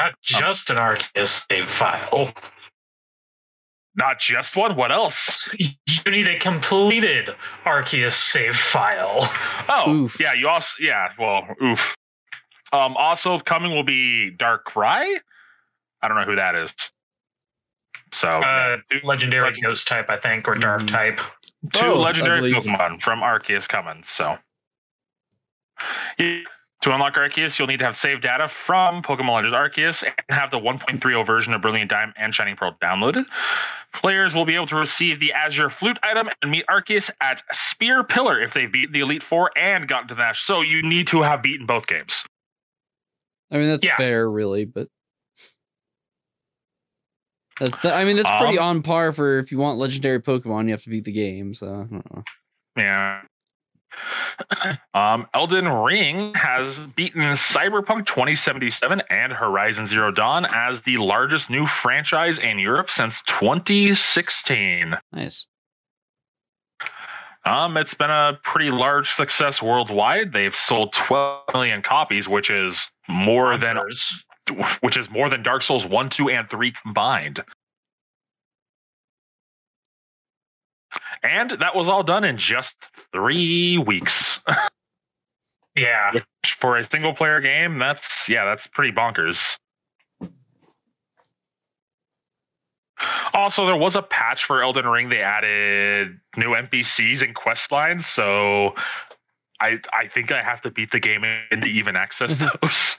Not 0.03 0.15
just 0.23 0.71
an 0.71 0.77
Arceus 0.77 1.45
save 1.51 1.69
file. 1.71 2.33
Not 3.95 4.19
just 4.19 4.57
one, 4.57 4.75
what 4.77 4.91
else? 4.91 5.49
You 5.59 6.11
need 6.11 6.27
a 6.27 6.39
completed 6.39 7.29
Arceus 7.65 8.15
save 8.15 8.57
file. 8.57 9.31
Oh, 9.69 9.91
Oof. 9.91 10.19
yeah, 10.19 10.33
you 10.33 10.49
also, 10.49 10.75
yeah, 10.81 11.09
well, 11.19 11.47
oof. 11.63 11.95
Um, 12.73 12.97
also 12.97 13.39
coming 13.39 13.71
will 13.73 13.85
be 13.85 14.31
Darkrai. 14.37 15.19
I 16.03 16.09
don't 16.09 16.17
know 16.17 16.25
who 16.25 16.37
that 16.37 16.55
is. 16.55 16.73
So, 18.15 18.29
Uh, 18.29 18.79
legendary 19.05 19.49
Legend- 19.49 19.65
ghost 19.65 19.87
type, 19.87 20.09
I 20.11 20.17
think, 20.17 20.49
or 20.49 20.55
dark 20.55 20.83
Mhm. 20.83 20.89
type. 20.91 21.21
two 21.75 21.93
legendary. 21.93 22.53
Pokemon 22.53 23.01
from 23.01 23.21
Arceus 23.21 23.69
coming. 23.69 24.03
So, 24.05 24.37
Yeah. 26.19 26.41
To 26.83 26.93
unlock 26.93 27.15
Arceus, 27.15 27.59
you'll 27.59 27.69
need 27.69 27.79
to 27.79 27.85
have 27.85 27.97
saved 27.97 28.23
data 28.23 28.51
from 28.67 29.03
Pokemon 29.03 29.35
Legends 29.37 29.55
Arceus 29.55 30.03
and 30.03 30.15
have 30.37 30.51
the 30.51 30.59
1.30 30.59 31.27
version 31.27 31.53
of 31.55 31.63
Brilliant 31.63 31.91
Diamond 31.91 32.15
and 32.19 32.35
Shining 32.35 32.57
Pearl 32.57 32.77
downloaded. 32.83 33.25
Players 33.95 34.35
will 34.35 34.45
be 34.45 34.55
able 34.55 34.67
to 34.69 34.77
receive 34.77 35.21
the 35.21 35.33
Azure 35.33 35.71
Flute 35.71 35.99
item 36.03 36.29
and 36.43 36.51
meet 36.51 36.65
Arceus 36.69 37.11
at 37.21 37.43
Spear 37.53 38.03
Pillar 38.05 38.41
if 38.41 38.53
they 38.55 38.67
beat 38.67 38.93
the 38.93 39.01
Elite 39.01 39.23
Four 39.23 39.51
and 39.57 39.87
gotten 39.89 40.09
to 40.09 40.15
the 40.15 40.21
Nash. 40.23 40.45
So 40.45 40.61
you 40.61 40.83
need 40.83 41.07
to 41.09 41.23
have 41.23 41.43
beaten 41.43 41.67
both 41.67 41.87
games. 41.87 42.25
I 43.51 43.59
mean, 43.59 43.69
that's 43.69 43.85
Yeah. 43.85 43.97
fair, 43.97 44.29
really, 44.31 44.65
but 44.65 44.89
that's 47.61 47.79
the, 47.81 47.95
I 47.95 48.05
mean, 48.05 48.17
that's 48.17 48.31
pretty 48.41 48.59
Um, 48.59 48.77
on 48.79 48.83
par 48.83 49.13
for 49.13 49.39
if 49.39 49.53
you 49.53 49.59
want 49.59 49.79
legendary 49.79 50.21
Pokemon, 50.21 50.65
you 50.65 50.71
have 50.73 50.83
to 50.83 50.91
beat 50.91 51.05
the 51.05 51.13
game. 51.13 51.55
So 51.55 51.67
I 51.67 51.71
don't 51.71 52.15
know. 52.17 52.25
Yeah. 52.77 53.23
Um, 54.95 55.27
Elden 55.33 55.67
Ring 55.69 56.35
has 56.35 56.79
beaten 56.95 57.23
Cyberpunk 57.23 58.07
2077 58.07 59.03
and 59.09 59.33
Horizon 59.33 59.87
Zero 59.87 60.11
Dawn 60.11 60.47
as 60.53 60.83
the 60.83 60.99
largest 60.99 61.49
new 61.49 61.67
franchise 61.67 62.39
in 62.39 62.59
Europe 62.59 62.91
since 62.91 63.23
2016. 63.27 64.95
nice. 65.13 65.47
Um, 67.45 67.77
it's 67.77 67.95
been 67.95 68.11
a 68.11 68.39
pretty 68.45 68.71
large 68.71 69.11
success 69.11 69.61
worldwide. 69.61 70.33
They've 70.33 70.55
sold 70.55 70.93
12 70.93 71.45
million 71.53 71.83
copies, 71.83 72.29
which 72.29 72.51
is 72.51 72.87
more 73.09 73.59
than 73.59 73.79
which 74.81 74.97
is 74.97 75.11
more 75.11 75.29
than 75.29 75.43
Dark 75.43 75.63
Souls 75.63 75.87
1, 75.87 76.11
2, 76.11 76.31
and 76.31 76.49
3 76.51 76.73
combined. 76.83 77.43
And 81.23 81.53
that 81.61 81.77
was 81.77 81.89
all 81.89 82.03
done 82.03 82.25
in 82.25 82.37
just 82.37 82.75
three 83.13 83.79
weeks. 83.79 84.41
Yeah. 85.75 86.13
For 86.61 86.77
a 86.77 86.89
single 86.89 87.15
player 87.15 87.41
game, 87.41 87.79
that's 87.79 88.29
yeah, 88.29 88.45
that's 88.45 88.67
pretty 88.67 88.93
bonkers. 88.93 89.57
Also, 93.33 93.67
there 93.67 93.77
was 93.77 93.97
a 93.97 94.03
patch 94.03 94.45
for 94.45 94.63
Elden 94.63 94.87
Ring. 94.87 95.09
They 95.09 95.23
added 95.23 96.21
new 96.37 96.51
NPCs 96.51 97.23
and 97.23 97.35
quest 97.35 97.73
lines, 97.73 98.07
so 98.07 98.75
I 99.61 99.79
I 99.93 100.09
think 100.13 100.31
I 100.31 100.43
have 100.43 100.61
to 100.63 100.71
beat 100.71 100.91
the 100.93 101.01
game 101.01 101.25
in 101.51 101.63
to 101.63 101.67
even 101.67 101.97
access 101.97 102.37
those. 102.37 102.99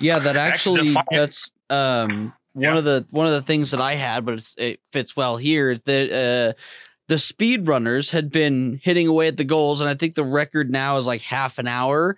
Yeah, 0.00 0.18
that 0.18 0.36
actually 0.36 0.96
that's 1.10 1.50
um 1.68 2.32
one 2.52 2.64
Yeah. 2.64 2.78
of 2.78 2.84
the 2.84 3.06
one 3.10 3.26
of 3.26 3.32
the 3.32 3.42
things 3.42 3.70
that 3.70 3.80
I 3.80 3.94
had, 3.94 4.24
but 4.24 4.34
it's, 4.34 4.54
it 4.58 4.80
fits 4.90 5.16
well 5.16 5.36
here. 5.36 5.70
is 5.70 5.82
That 5.82 6.10
uh, 6.12 6.60
the 7.08 7.16
speedrunners 7.16 8.10
had 8.10 8.30
been 8.30 8.80
hitting 8.82 9.06
away 9.06 9.28
at 9.28 9.36
the 9.36 9.44
goals, 9.44 9.80
and 9.80 9.88
I 9.90 9.94
think 9.94 10.14
the 10.14 10.24
record 10.24 10.70
now 10.70 10.98
is 10.98 11.06
like 11.06 11.22
half 11.22 11.58
an 11.58 11.66
hour. 11.66 12.16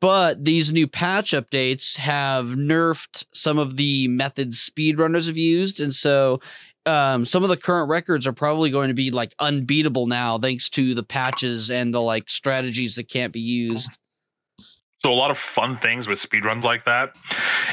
But 0.00 0.44
these 0.44 0.72
new 0.72 0.88
patch 0.88 1.30
updates 1.30 1.96
have 1.96 2.46
nerfed 2.46 3.24
some 3.32 3.58
of 3.58 3.76
the 3.76 4.08
methods 4.08 4.68
speedrunners 4.68 5.28
have 5.28 5.36
used, 5.36 5.80
and 5.80 5.94
so 5.94 6.40
um, 6.86 7.24
some 7.24 7.44
of 7.44 7.48
the 7.48 7.56
current 7.56 7.88
records 7.88 8.26
are 8.26 8.32
probably 8.32 8.70
going 8.70 8.88
to 8.88 8.94
be 8.94 9.12
like 9.12 9.32
unbeatable 9.38 10.08
now, 10.08 10.38
thanks 10.38 10.68
to 10.70 10.94
the 10.94 11.04
patches 11.04 11.70
and 11.70 11.94
the 11.94 12.00
like 12.00 12.28
strategies 12.28 12.96
that 12.96 13.08
can't 13.08 13.32
be 13.32 13.38
used. 13.40 13.96
So 14.98 15.12
a 15.12 15.14
lot 15.14 15.30
of 15.30 15.38
fun 15.38 15.78
things 15.80 16.08
with 16.08 16.20
speedruns 16.20 16.64
like 16.64 16.84
that 16.86 17.14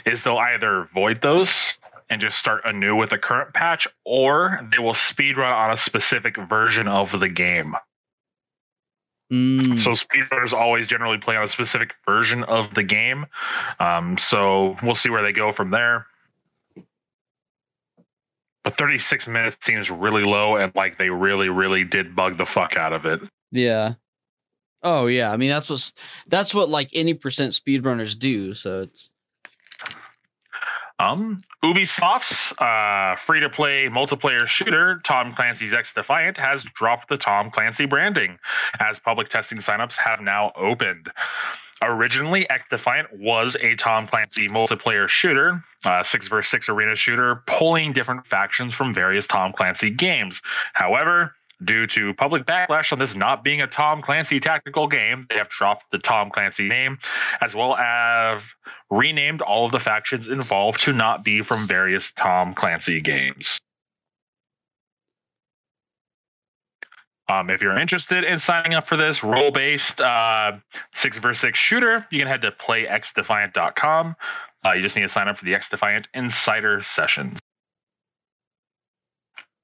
is 0.05 0.23
they'll 0.23 0.37
either 0.37 0.87
void 0.93 1.21
those 1.23 1.73
and 2.09 2.21
just 2.21 2.37
start 2.37 2.61
anew 2.65 2.95
with 2.95 3.11
the 3.11 3.17
current 3.17 3.53
patch, 3.53 3.87
or 4.05 4.67
they 4.71 4.79
will 4.79 4.93
speedrun 4.93 5.53
on 5.53 5.71
a 5.71 5.77
specific 5.77 6.37
version 6.37 6.87
of 6.87 7.19
the 7.19 7.29
game. 7.29 7.75
Mm. 9.31 9.79
So 9.79 9.91
speedrunners 9.91 10.53
always 10.53 10.87
generally 10.87 11.19
play 11.19 11.35
on 11.35 11.43
a 11.43 11.49
specific 11.49 11.93
version 12.05 12.43
of 12.43 12.73
the 12.73 12.83
game. 12.83 13.27
Um, 13.79 14.17
so 14.17 14.75
we'll 14.81 14.95
see 14.95 15.09
where 15.09 15.21
they 15.21 15.31
go 15.31 15.53
from 15.53 15.69
there. 15.69 16.07
But 18.63 18.77
36 18.77 19.27
minutes 19.27 19.57
seems 19.61 19.89
really 19.89 20.23
low, 20.23 20.57
and 20.57 20.73
like 20.75 20.97
they 20.97 21.09
really, 21.09 21.49
really 21.49 21.83
did 21.83 22.15
bug 22.15 22.37
the 22.37 22.45
fuck 22.45 22.75
out 22.75 22.91
of 22.91 23.05
it. 23.05 23.21
Yeah. 23.51 23.93
Oh 24.81 25.07
yeah. 25.07 25.31
I 25.31 25.37
mean 25.37 25.49
that's 25.49 25.69
what 25.69 25.91
that's 26.27 26.53
what 26.55 26.69
like 26.69 26.89
any 26.93 27.13
percent 27.13 27.53
speedrunners 27.53 28.17
do. 28.17 28.53
So 28.53 28.81
it's 28.83 29.09
Um, 30.99 31.41
Ubisoft's 31.63 32.53
uh, 32.59 33.15
free 33.25 33.39
to 33.39 33.49
play 33.49 33.87
multiplayer 33.87 34.45
shooter, 34.47 35.01
Tom 35.05 35.33
Clancy's 35.33 35.73
X 35.73 35.93
Defiant, 35.93 36.37
has 36.37 36.65
dropped 36.75 37.07
the 37.07 37.17
Tom 37.17 37.51
Clancy 37.51 37.85
branding 37.85 38.37
as 38.79 38.99
public 38.99 39.29
testing 39.29 39.59
signups 39.59 39.95
have 39.95 40.19
now 40.19 40.51
opened. 40.57 41.09
Originally, 41.81 42.49
X 42.49 42.65
Defiant 42.69 43.07
was 43.17 43.55
a 43.61 43.75
Tom 43.77 44.07
Clancy 44.07 44.49
multiplayer 44.49 45.07
shooter, 45.07 45.63
uh, 45.85 46.03
six 46.03 46.27
versus 46.27 46.51
six 46.51 46.67
arena 46.67 46.95
shooter, 46.97 47.43
pulling 47.47 47.93
different 47.93 48.27
factions 48.27 48.73
from 48.73 48.93
various 48.93 49.25
Tom 49.25 49.53
Clancy 49.53 49.89
games. 49.89 50.41
However, 50.73 51.33
Due 51.63 51.87
to 51.87 52.13
public 52.13 52.45
backlash 52.45 52.93
on 52.93 52.99
this 52.99 53.15
not 53.15 53.43
being 53.43 53.61
a 53.61 53.67
Tom 53.67 54.01
Clancy 54.01 54.39
tactical 54.39 54.87
game, 54.87 55.27
they 55.29 55.35
have 55.35 55.49
dropped 55.49 55.91
the 55.91 55.99
Tom 55.99 56.29
Clancy 56.29 56.69
name, 56.69 56.99
as 57.41 57.53
well 57.53 57.75
as 57.75 58.41
renamed 58.89 59.41
all 59.41 59.65
of 59.65 59.73
the 59.73 59.79
factions 59.79 60.29
involved 60.29 60.79
to 60.81 60.93
not 60.93 61.23
be 61.23 61.41
from 61.43 61.67
various 61.67 62.13
Tom 62.13 62.53
Clancy 62.53 63.01
games. 63.01 63.59
Um, 67.29 67.49
if 67.49 67.61
you're 67.61 67.77
interested 67.77 68.23
in 68.23 68.39
signing 68.39 68.73
up 68.73 68.87
for 68.87 68.97
this 68.97 69.23
role 69.23 69.51
based 69.51 70.01
uh, 70.01 70.53
six 70.95 71.19
versus 71.19 71.41
six 71.41 71.59
shooter, 71.59 72.07
you 72.09 72.19
can 72.19 72.27
head 72.27 72.41
to 72.41 72.51
playxdefiant.com. 72.51 74.15
Uh, 74.65 74.71
you 74.73 74.81
just 74.81 74.95
need 74.95 75.03
to 75.03 75.09
sign 75.09 75.27
up 75.27 75.37
for 75.37 75.45
the 75.45 75.53
X 75.53 75.69
Defiant 75.69 76.07
Insider 76.13 76.81
sessions. 76.83 77.39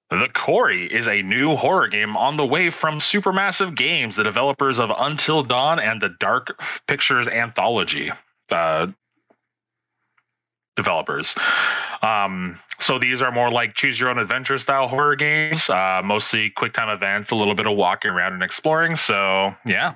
The 0.10 0.28
Quarry 0.34 0.86
is 0.86 1.08
a 1.08 1.22
new 1.24 1.56
horror 1.56 1.88
game 1.88 2.16
on 2.16 2.38
the 2.38 2.46
way 2.46 2.70
from 2.70 3.00
Supermassive 3.00 3.76
Games, 3.76 4.16
the 4.16 4.24
developers 4.24 4.80
of 4.80 4.92
Until 4.96 5.44
Dawn 5.44 5.80
and 5.80 6.02
the 6.02 6.10
Dark 6.20 6.62
Pictures 6.88 7.28
Anthology. 7.28 8.12
Uh, 8.52 8.88
developers. 10.76 11.36
Um, 12.02 12.60
so 12.80 13.00
these 13.00 13.22
are 13.22 13.32
more 13.32 13.50
like 13.50 13.76
choose 13.76 14.00
your 14.00 14.10
own 14.10 14.20
adventure 14.20 14.60
style 14.60 14.88
horror 14.88 15.16
games, 15.16 15.70
uh, 15.70 16.02
mostly 16.04 16.50
quick 16.50 16.74
time 16.74 16.90
events, 16.90 17.32
a 17.32 17.36
little 17.36 17.56
bit 17.56 17.66
of 17.66 17.76
walking 17.76 18.12
around 18.12 18.34
and 18.34 18.44
exploring. 18.44 18.96
So 18.96 19.56
yeah. 19.66 19.96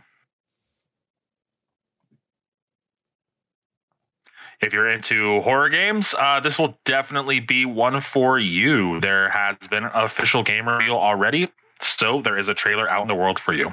If 4.62 4.74
you're 4.74 4.90
into 4.90 5.42
horror 5.42 5.70
games, 5.70 6.14
uh, 6.18 6.42
this 6.42 6.60
will 6.60 6.78
definitely 6.84 7.40
be 7.40 7.66
one 7.66 8.02
for 8.02 8.38
you. 8.38 9.00
There 9.00 9.30
has 9.30 9.56
been 9.70 9.86
an 9.86 9.92
official 9.94 10.44
game 10.44 10.68
reveal 10.68 10.96
already, 10.96 11.50
so 11.82 12.22
there 12.22 12.38
is 12.38 12.50
a 12.50 12.54
trailer 12.54 12.90
out 12.90 13.02
in 13.02 13.08
the 13.08 13.16
world 13.16 13.40
for 13.40 13.54
you. 13.54 13.72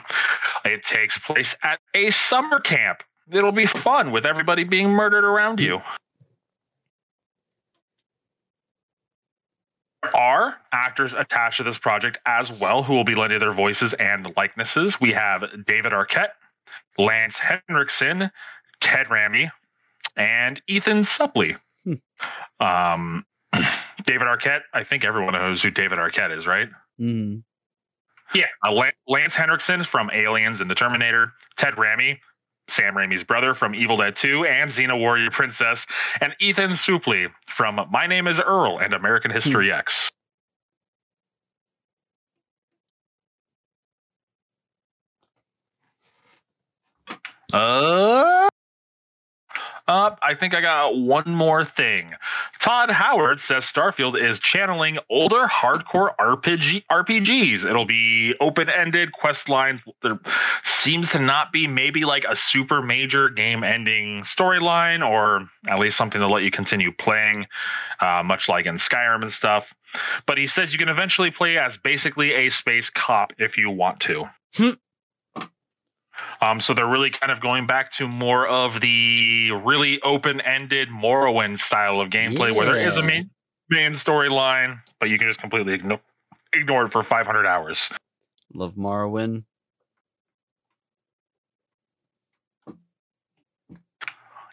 It 0.64 0.84
takes 0.84 1.18
place 1.18 1.56
at 1.62 1.80
a 1.92 2.10
summer 2.10 2.60
camp. 2.60 3.02
It'll 3.30 3.50
be 3.50 3.66
fun 3.66 4.12
with 4.12 4.24
everybody 4.24 4.62
being 4.62 4.90
murdered 4.90 5.24
around 5.24 5.58
you. 5.58 5.82
are 10.14 10.56
actors 10.72 11.14
attached 11.14 11.58
to 11.58 11.62
this 11.62 11.78
project 11.78 12.18
as 12.26 12.50
well 12.60 12.84
who 12.84 12.94
will 12.94 13.04
be 13.04 13.14
lending 13.14 13.40
their 13.40 13.52
voices 13.52 13.92
and 13.94 14.32
likenesses. 14.36 15.00
We 15.00 15.12
have 15.12 15.42
David 15.66 15.92
Arquette, 15.92 16.30
Lance 16.98 17.38
Henriksen, 17.38 18.30
Ted 18.80 19.06
Raimi, 19.06 19.50
and 20.16 20.60
Ethan 20.68 21.02
Suplee. 21.02 21.56
Hmm. 21.84 22.64
Um, 22.64 23.26
David 24.04 24.26
Arquette, 24.26 24.62
I 24.72 24.84
think 24.84 25.04
everyone 25.04 25.34
knows 25.34 25.62
who 25.62 25.70
David 25.70 25.98
Arquette 25.98 26.36
is, 26.36 26.46
right? 26.46 26.68
Mm. 27.00 27.42
Yeah. 28.34 28.46
Uh, 28.66 28.72
Lance 29.06 29.34
Henriksen 29.34 29.84
from 29.84 30.10
Aliens 30.12 30.60
and 30.60 30.70
the 30.70 30.74
Terminator, 30.74 31.32
Ted 31.56 31.74
Raimi, 31.74 32.18
Sam 32.68 32.94
Raimi's 32.94 33.22
brother 33.22 33.54
from 33.54 33.74
Evil 33.74 33.96
Dead 33.96 34.16
2 34.16 34.44
and 34.44 34.70
Xena 34.70 34.98
Warrior 34.98 35.30
Princess, 35.30 35.86
and 36.20 36.34
Ethan 36.40 36.72
Suplee 36.72 37.28
from 37.56 37.80
My 37.90 38.06
Name 38.06 38.26
is 38.26 38.40
Earl 38.40 38.78
and 38.78 38.92
American 38.92 39.30
History 39.30 39.68
hmm. 39.68 39.78
X. 39.78 40.10
Uh 47.52 48.45
up. 49.88 50.18
I 50.22 50.34
think 50.34 50.54
I 50.54 50.60
got 50.60 50.96
one 50.96 51.28
more 51.28 51.64
thing. 51.64 52.12
Todd 52.60 52.90
Howard 52.90 53.40
says 53.40 53.64
Starfield 53.64 54.20
is 54.20 54.38
channeling 54.38 54.98
older 55.10 55.46
hardcore 55.46 56.10
RPG 56.20 56.84
RPGs. 56.90 57.64
It'll 57.64 57.86
be 57.86 58.34
open-ended 58.40 59.12
quest 59.12 59.48
lines. 59.48 59.80
There 60.02 60.18
seems 60.64 61.10
to 61.12 61.18
not 61.18 61.52
be 61.52 61.66
maybe 61.66 62.04
like 62.04 62.24
a 62.28 62.36
super 62.36 62.82
major 62.82 63.28
game-ending 63.28 64.22
storyline, 64.22 65.06
or 65.06 65.48
at 65.68 65.78
least 65.78 65.96
something 65.96 66.20
to 66.20 66.28
let 66.28 66.42
you 66.42 66.50
continue 66.50 66.92
playing, 66.92 67.46
uh, 68.00 68.22
much 68.24 68.48
like 68.48 68.66
in 68.66 68.76
Skyrim 68.76 69.22
and 69.22 69.32
stuff. 69.32 69.72
But 70.26 70.38
he 70.38 70.46
says 70.46 70.72
you 70.72 70.78
can 70.78 70.88
eventually 70.88 71.30
play 71.30 71.58
as 71.58 71.76
basically 71.76 72.32
a 72.32 72.48
space 72.48 72.90
cop 72.90 73.32
if 73.38 73.56
you 73.56 73.70
want 73.70 74.00
to. 74.00 74.24
Um, 76.40 76.60
so 76.60 76.74
they're 76.74 76.86
really 76.86 77.10
kind 77.10 77.32
of 77.32 77.40
going 77.40 77.66
back 77.66 77.92
to 77.92 78.08
more 78.08 78.46
of 78.46 78.80
the 78.80 79.50
really 79.52 80.00
open-ended 80.02 80.88
Morrowind 80.88 81.60
style 81.60 82.00
of 82.00 82.10
gameplay, 82.10 82.48
yeah. 82.48 82.52
where 82.52 82.66
there 82.66 82.88
is 82.88 82.96
a 82.96 83.02
main 83.02 83.30
main 83.68 83.92
storyline, 83.92 84.80
but 85.00 85.08
you 85.08 85.18
can 85.18 85.28
just 85.28 85.40
completely 85.40 85.74
ignore, 85.74 86.00
ignore 86.52 86.86
it 86.86 86.92
for 86.92 87.02
500 87.02 87.46
hours. 87.46 87.90
Love 88.54 88.74
Morrowind. 88.74 89.44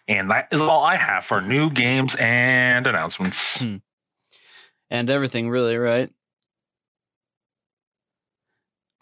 And 0.08 0.32
that 0.32 0.50
is 0.52 0.62
all 0.62 0.84
I 0.84 0.98
have 0.98 1.26
for 1.26 1.41
new 1.41 1.69
games 1.69 2.15
and 2.15 2.86
announcements. 2.86 3.58
Hmm. 3.58 3.78
And 4.89 5.10
everything, 5.10 5.50
really, 5.50 5.78
right? 5.78 6.10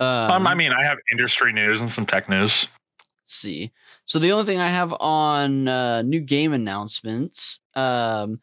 Um, 0.01 0.31
um, 0.31 0.47
I 0.47 0.55
mean, 0.55 0.71
I 0.73 0.83
have 0.83 0.97
industry 1.11 1.53
news 1.53 1.79
and 1.79 1.93
some 1.93 2.07
tech 2.07 2.27
news. 2.27 2.65
see. 3.25 3.71
So 4.07 4.17
the 4.17 4.31
only 4.31 4.45
thing 4.45 4.57
I 4.57 4.67
have 4.67 4.93
on 4.99 5.67
uh, 5.67 6.01
new 6.01 6.21
game 6.21 6.53
announcements. 6.53 7.59
Um, 7.75 8.39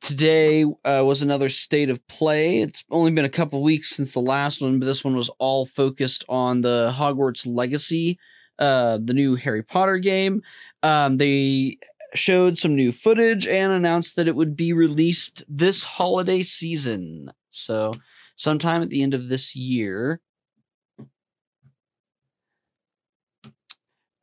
today 0.00 0.64
uh, 0.64 1.04
was 1.06 1.22
another 1.22 1.48
state 1.50 1.88
of 1.88 2.04
play. 2.08 2.62
It's 2.62 2.84
only 2.90 3.12
been 3.12 3.24
a 3.24 3.30
couple 3.30 3.62
weeks 3.62 3.90
since 3.90 4.12
the 4.12 4.20
last 4.20 4.60
one, 4.60 4.80
but 4.80 4.86
this 4.86 5.04
one 5.04 5.16
was 5.16 5.30
all 5.38 5.66
focused 5.66 6.24
on 6.28 6.62
the 6.62 6.92
Hogwarts 6.92 7.46
Legacy, 7.46 8.18
uh, 8.58 8.98
the 9.00 9.14
new 9.14 9.36
Harry 9.36 9.62
Potter 9.62 9.98
game. 9.98 10.42
Um, 10.82 11.16
they 11.16 11.78
showed 12.14 12.58
some 12.58 12.74
new 12.74 12.90
footage 12.90 13.46
and 13.46 13.72
announced 13.72 14.16
that 14.16 14.26
it 14.26 14.34
would 14.34 14.56
be 14.56 14.72
released 14.72 15.44
this 15.48 15.84
holiday 15.84 16.42
season. 16.42 17.30
So 17.52 17.94
sometime 18.34 18.82
at 18.82 18.88
the 18.88 19.04
end 19.04 19.14
of 19.14 19.28
this 19.28 19.54
year. 19.54 20.20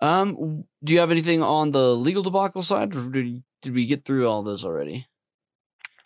Um, 0.02 0.64
do 0.84 0.94
you 0.94 1.00
have 1.00 1.12
anything 1.12 1.44
on 1.44 1.72
the 1.72 1.96
legal 1.96 2.24
debacle 2.24 2.64
side, 2.64 2.96
or 2.96 3.10
did, 3.10 3.44
did 3.62 3.74
we 3.74 3.86
get 3.86 4.06
through 4.06 4.28
all 4.28 4.44
those 4.44 4.64
already? 4.64 5.06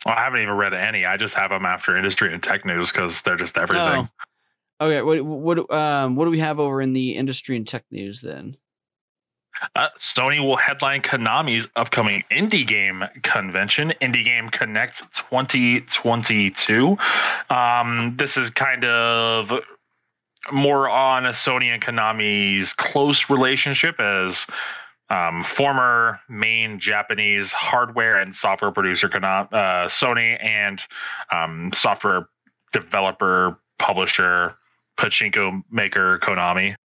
Well, 0.05 0.15
I 0.15 0.23
haven't 0.23 0.41
even 0.41 0.55
read 0.55 0.73
any. 0.73 1.05
I 1.05 1.17
just 1.17 1.35
have 1.35 1.51
them 1.51 1.65
after 1.65 1.95
industry 1.95 2.33
and 2.33 2.41
tech 2.41 2.65
news 2.65 2.91
because 2.91 3.21
they're 3.21 3.37
just 3.37 3.57
everything. 3.57 4.07
Oh. 4.07 4.07
Okay, 4.81 5.01
what 5.01 5.21
what 5.23 5.71
um 5.71 6.15
what 6.15 6.25
do 6.25 6.31
we 6.31 6.39
have 6.39 6.59
over 6.59 6.81
in 6.81 6.93
the 6.93 7.15
industry 7.15 7.55
and 7.55 7.65
tech 7.65 7.85
news 7.91 8.21
then? 8.21 8.57
Uh, 9.75 9.87
Sony 9.97 10.45
will 10.45 10.57
headline 10.57 11.01
Konami's 11.01 11.67
upcoming 11.75 12.23
indie 12.31 12.67
game 12.67 13.03
convention, 13.21 13.93
Indie 14.01 14.25
Game 14.25 14.49
Connect 14.49 14.99
2022. 15.15 16.97
Um, 17.49 18.15
this 18.17 18.35
is 18.35 18.49
kind 18.49 18.83
of 18.83 19.51
more 20.51 20.89
on 20.89 21.23
Sony 21.33 21.73
and 21.73 21.81
Konami's 21.81 22.73
close 22.73 23.29
relationship 23.29 23.99
as 23.99 24.45
um, 25.09 25.43
former 25.43 26.19
main 26.29 26.79
Japanese 26.79 27.51
hardware 27.51 28.17
and 28.17 28.35
software 28.35 28.71
producer 28.71 29.09
Konami, 29.09 29.47
uh, 29.53 29.87
Sony 29.87 30.43
and 30.43 30.81
um, 31.31 31.71
software 31.73 32.27
developer 32.71 33.59
publisher 33.79 34.55
pachinko 34.97 35.61
maker 35.71 36.19
Konami. 36.19 36.75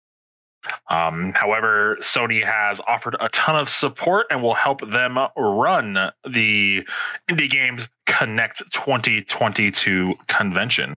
Um, 0.90 1.32
however, 1.34 1.96
Sony 2.00 2.44
has 2.44 2.80
offered 2.86 3.16
a 3.20 3.28
ton 3.30 3.56
of 3.56 3.70
support 3.70 4.26
and 4.30 4.42
will 4.42 4.54
help 4.54 4.80
them 4.80 5.16
run 5.36 5.94
the 6.28 6.82
Indie 7.30 7.50
Games 7.50 7.88
Connect 8.06 8.58
2022 8.72 10.14
convention. 10.26 10.94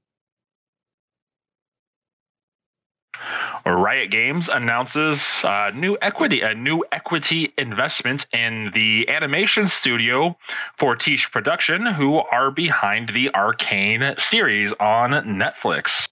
Riot 3.65 4.09
Games 4.09 4.49
announces 4.49 5.43
uh, 5.43 5.71
new 5.75 5.97
equity, 6.01 6.41
a 6.41 6.55
new 6.55 6.83
equity 6.91 7.53
investment 7.57 8.25
in 8.33 8.71
the 8.73 9.07
animation 9.07 9.67
studio 9.67 10.37
Fortiche 10.77 11.31
Production, 11.31 11.85
who 11.85 12.17
are 12.17 12.49
behind 12.49 13.09
the 13.13 13.29
Arcane 13.33 14.15
series 14.17 14.73
on 14.73 15.11
Netflix. 15.11 16.09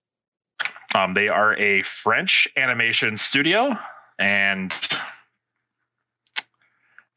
Um, 0.94 1.14
they 1.14 1.28
are 1.28 1.58
a 1.58 1.84
French 1.84 2.48
animation 2.56 3.18
studio, 3.18 3.76
and 4.18 4.74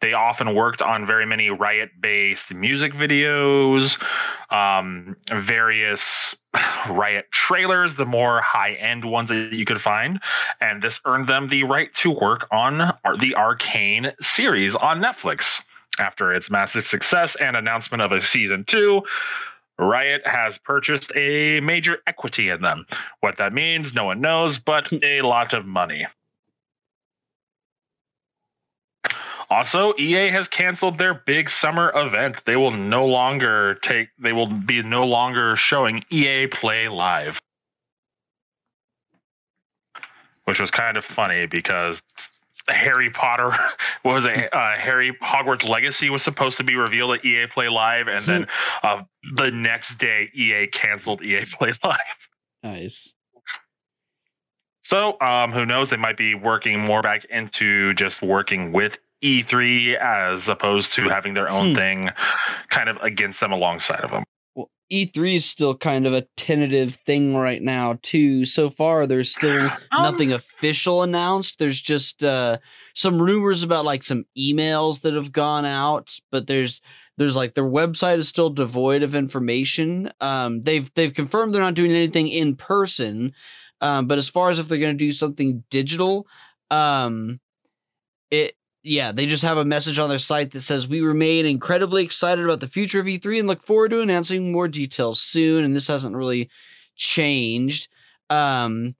they 0.00 0.12
often 0.12 0.54
worked 0.54 0.82
on 0.82 1.06
very 1.06 1.26
many 1.26 1.48
riot 1.48 1.90
based 2.00 2.52
music 2.52 2.92
videos, 2.92 4.02
um, 4.50 5.16
various 5.30 6.34
riot 6.90 7.26
trailers, 7.32 7.94
the 7.96 8.06
more 8.06 8.40
high 8.40 8.72
end 8.72 9.04
ones 9.04 9.28
that 9.28 9.52
you 9.52 9.64
could 9.64 9.80
find. 9.80 10.20
And 10.60 10.82
this 10.82 11.00
earned 11.04 11.28
them 11.28 11.48
the 11.48 11.64
right 11.64 11.92
to 11.96 12.10
work 12.10 12.46
on 12.50 12.94
the 13.20 13.34
Arcane 13.34 14.12
series 14.20 14.74
on 14.74 15.00
Netflix. 15.00 15.62
After 15.98 16.32
its 16.32 16.50
massive 16.50 16.86
success 16.86 17.36
and 17.36 17.54
announcement 17.54 18.02
of 18.02 18.12
a 18.12 18.22
season 18.22 18.64
two, 18.66 19.02
Riot 19.78 20.22
has 20.26 20.58
purchased 20.58 21.12
a 21.14 21.60
major 21.60 21.98
equity 22.06 22.48
in 22.48 22.62
them. 22.62 22.86
What 23.20 23.36
that 23.38 23.52
means, 23.52 23.92
no 23.92 24.04
one 24.04 24.20
knows, 24.20 24.58
but 24.58 24.88
hmm. 24.88 24.98
a 25.02 25.22
lot 25.22 25.52
of 25.52 25.66
money. 25.66 26.06
Also, 29.52 29.92
EA 29.98 30.30
has 30.30 30.48
canceled 30.48 30.96
their 30.96 31.12
big 31.12 31.50
summer 31.50 31.92
event. 31.94 32.36
They 32.46 32.56
will 32.56 32.70
no 32.70 33.04
longer 33.04 33.74
take 33.82 34.08
they 34.18 34.32
will 34.32 34.46
be 34.46 34.82
no 34.82 35.04
longer 35.04 35.56
showing 35.56 36.02
EA 36.08 36.46
Play 36.46 36.88
Live. 36.88 37.38
Which 40.46 40.58
was 40.58 40.70
kind 40.70 40.96
of 40.96 41.04
funny 41.04 41.44
because 41.44 42.00
Harry 42.68 43.10
Potter 43.10 43.50
what 44.02 44.14
was 44.14 44.24
it 44.24 44.54
uh, 44.54 44.78
Harry 44.78 45.12
Hogwarts 45.22 45.68
Legacy 45.68 46.08
was 46.08 46.22
supposed 46.22 46.56
to 46.56 46.64
be 46.64 46.74
revealed 46.74 47.18
at 47.18 47.22
EA 47.22 47.46
Play 47.52 47.68
Live 47.68 48.08
and 48.08 48.24
then 48.24 48.46
uh, 48.82 49.02
the 49.36 49.50
next 49.50 49.98
day 49.98 50.30
EA 50.34 50.68
canceled 50.68 51.22
EA 51.22 51.44
Play 51.52 51.74
Live. 51.84 51.98
Nice. 52.62 53.14
So, 54.80 55.20
um, 55.20 55.52
who 55.52 55.64
knows? 55.64 55.90
They 55.90 55.96
might 55.96 56.16
be 56.16 56.34
working 56.34 56.80
more 56.80 57.02
back 57.02 57.24
into 57.26 57.94
just 57.94 58.20
working 58.20 58.72
with 58.72 58.96
E3 59.22 59.96
as 59.98 60.48
opposed 60.48 60.92
to 60.94 61.08
having 61.08 61.35
their 61.35 61.48
own 61.48 61.70
Hmm. 61.70 61.74
thing 61.76 62.11
kind 62.68 62.88
of 62.88 62.96
against 63.02 63.40
them 63.40 63.52
alongside 63.52 64.00
of 64.00 64.11
them. 64.11 64.24
Well, 64.54 64.70
E3 64.90 65.37
is 65.37 65.44
still 65.44 65.76
kind 65.76 66.06
of 66.06 66.12
a 66.12 66.26
tentative 66.37 66.96
thing 67.06 67.35
right 67.37 67.62
now 67.62 67.98
too. 68.02 68.44
So 68.44 68.68
far, 68.70 69.06
there's 69.06 69.35
still 69.35 69.70
nothing 69.92 70.32
official 70.32 71.02
announced. 71.02 71.58
There's 71.58 71.80
just 71.80 72.22
uh, 72.24 72.58
some 72.94 73.20
rumors 73.20 73.62
about 73.62 73.85
like 73.85 74.04
some 74.04 74.24
emails 74.37 75.00
that 75.02 75.14
have 75.14 75.32
gone 75.32 75.64
out, 75.64 76.18
but 76.30 76.46
there's 76.46 76.80
there's 77.18 77.37
like 77.37 77.54
their 77.54 77.64
website 77.64 78.16
is 78.18 78.28
still 78.28 78.50
devoid 78.50 79.02
of 79.02 79.14
information. 79.14 80.11
Um, 80.20 80.61
they've 80.62 80.92
they've 80.94 81.14
confirmed 81.14 81.54
they're 81.54 81.61
not 81.62 81.74
doing 81.74 81.92
anything 81.92 82.26
in 82.28 82.56
person, 82.56 83.35
um, 83.80 84.08
but 84.08 84.18
as 84.18 84.28
far 84.28 84.50
as 84.50 84.58
if 84.58 84.66
they're 84.68 84.78
going 84.78 84.96
to 84.96 85.04
do 85.04 85.12
something 85.12 85.62
digital, 85.70 86.26
um, 86.70 87.38
it 88.30 88.54
yeah, 88.82 89.12
they 89.12 89.26
just 89.26 89.44
have 89.44 89.58
a 89.58 89.64
message 89.64 89.98
on 89.98 90.08
their 90.08 90.18
site 90.18 90.50
that 90.52 90.60
says 90.62 90.88
we 90.88 91.00
remain 91.02 91.46
incredibly 91.46 92.04
excited 92.04 92.44
about 92.44 92.60
the 92.60 92.68
future 92.68 93.00
of 93.00 93.06
E3 93.06 93.38
and 93.38 93.48
look 93.48 93.62
forward 93.62 93.90
to 93.90 94.00
announcing 94.00 94.50
more 94.50 94.68
details 94.68 95.20
soon. 95.20 95.64
And 95.64 95.74
this 95.74 95.86
hasn't 95.86 96.16
really 96.16 96.50
changed. 96.96 97.88
Um, 98.28 98.96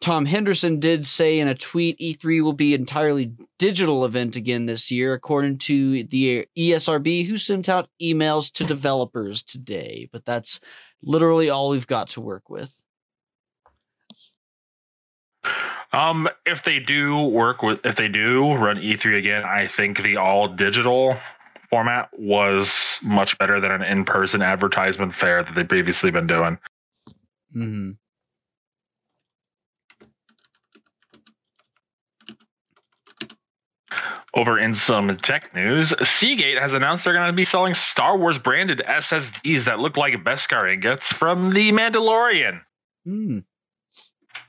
Tom 0.00 0.24
Henderson 0.24 0.80
did 0.80 1.06
say 1.06 1.40
in 1.40 1.48
a 1.48 1.54
tweet 1.54 1.98
E3 1.98 2.42
will 2.42 2.54
be 2.54 2.74
an 2.74 2.80
entirely 2.80 3.34
digital 3.58 4.06
event 4.06 4.36
again 4.36 4.64
this 4.64 4.90
year, 4.90 5.12
according 5.12 5.58
to 5.58 6.04
the 6.04 6.46
ESRB, 6.56 7.26
who 7.26 7.36
sent 7.36 7.68
out 7.68 7.90
emails 8.00 8.50
to 8.52 8.64
developers 8.64 9.42
today. 9.42 10.08
But 10.10 10.24
that's 10.24 10.60
literally 11.02 11.50
all 11.50 11.70
we've 11.70 11.86
got 11.86 12.08
to 12.10 12.22
work 12.22 12.48
with. 12.48 12.74
Um, 15.92 16.28
if 16.46 16.62
they 16.64 16.78
do 16.78 17.20
work 17.24 17.62
with, 17.62 17.84
if 17.84 17.96
they 17.96 18.08
do 18.08 18.52
run 18.52 18.76
E3 18.76 19.18
again, 19.18 19.42
I 19.44 19.68
think 19.68 20.02
the 20.02 20.16
all 20.16 20.48
digital 20.48 21.16
format 21.68 22.10
was 22.18 22.98
much 23.02 23.36
better 23.38 23.60
than 23.60 23.70
an 23.72 23.82
in 23.82 24.04
person 24.04 24.42
advertisement 24.42 25.14
fair 25.14 25.42
that 25.42 25.54
they've 25.54 25.68
previously 25.68 26.10
been 26.10 26.26
doing. 26.26 26.58
hmm 27.52 27.90
Over 34.36 34.60
in 34.60 34.76
some 34.76 35.16
tech 35.16 35.52
news, 35.56 35.92
Seagate 36.08 36.58
has 36.58 36.72
announced 36.72 37.02
they're 37.02 37.12
going 37.12 37.26
to 37.26 37.32
be 37.32 37.44
selling 37.44 37.74
Star 37.74 38.16
Wars 38.16 38.38
branded 38.38 38.80
SSDs 38.86 39.64
that 39.64 39.80
look 39.80 39.96
like 39.96 40.14
Beskar 40.24 40.72
ingots 40.72 41.12
from 41.12 41.52
The 41.52 41.72
Mandalorian. 41.72 42.60
Hmm. 43.04 43.38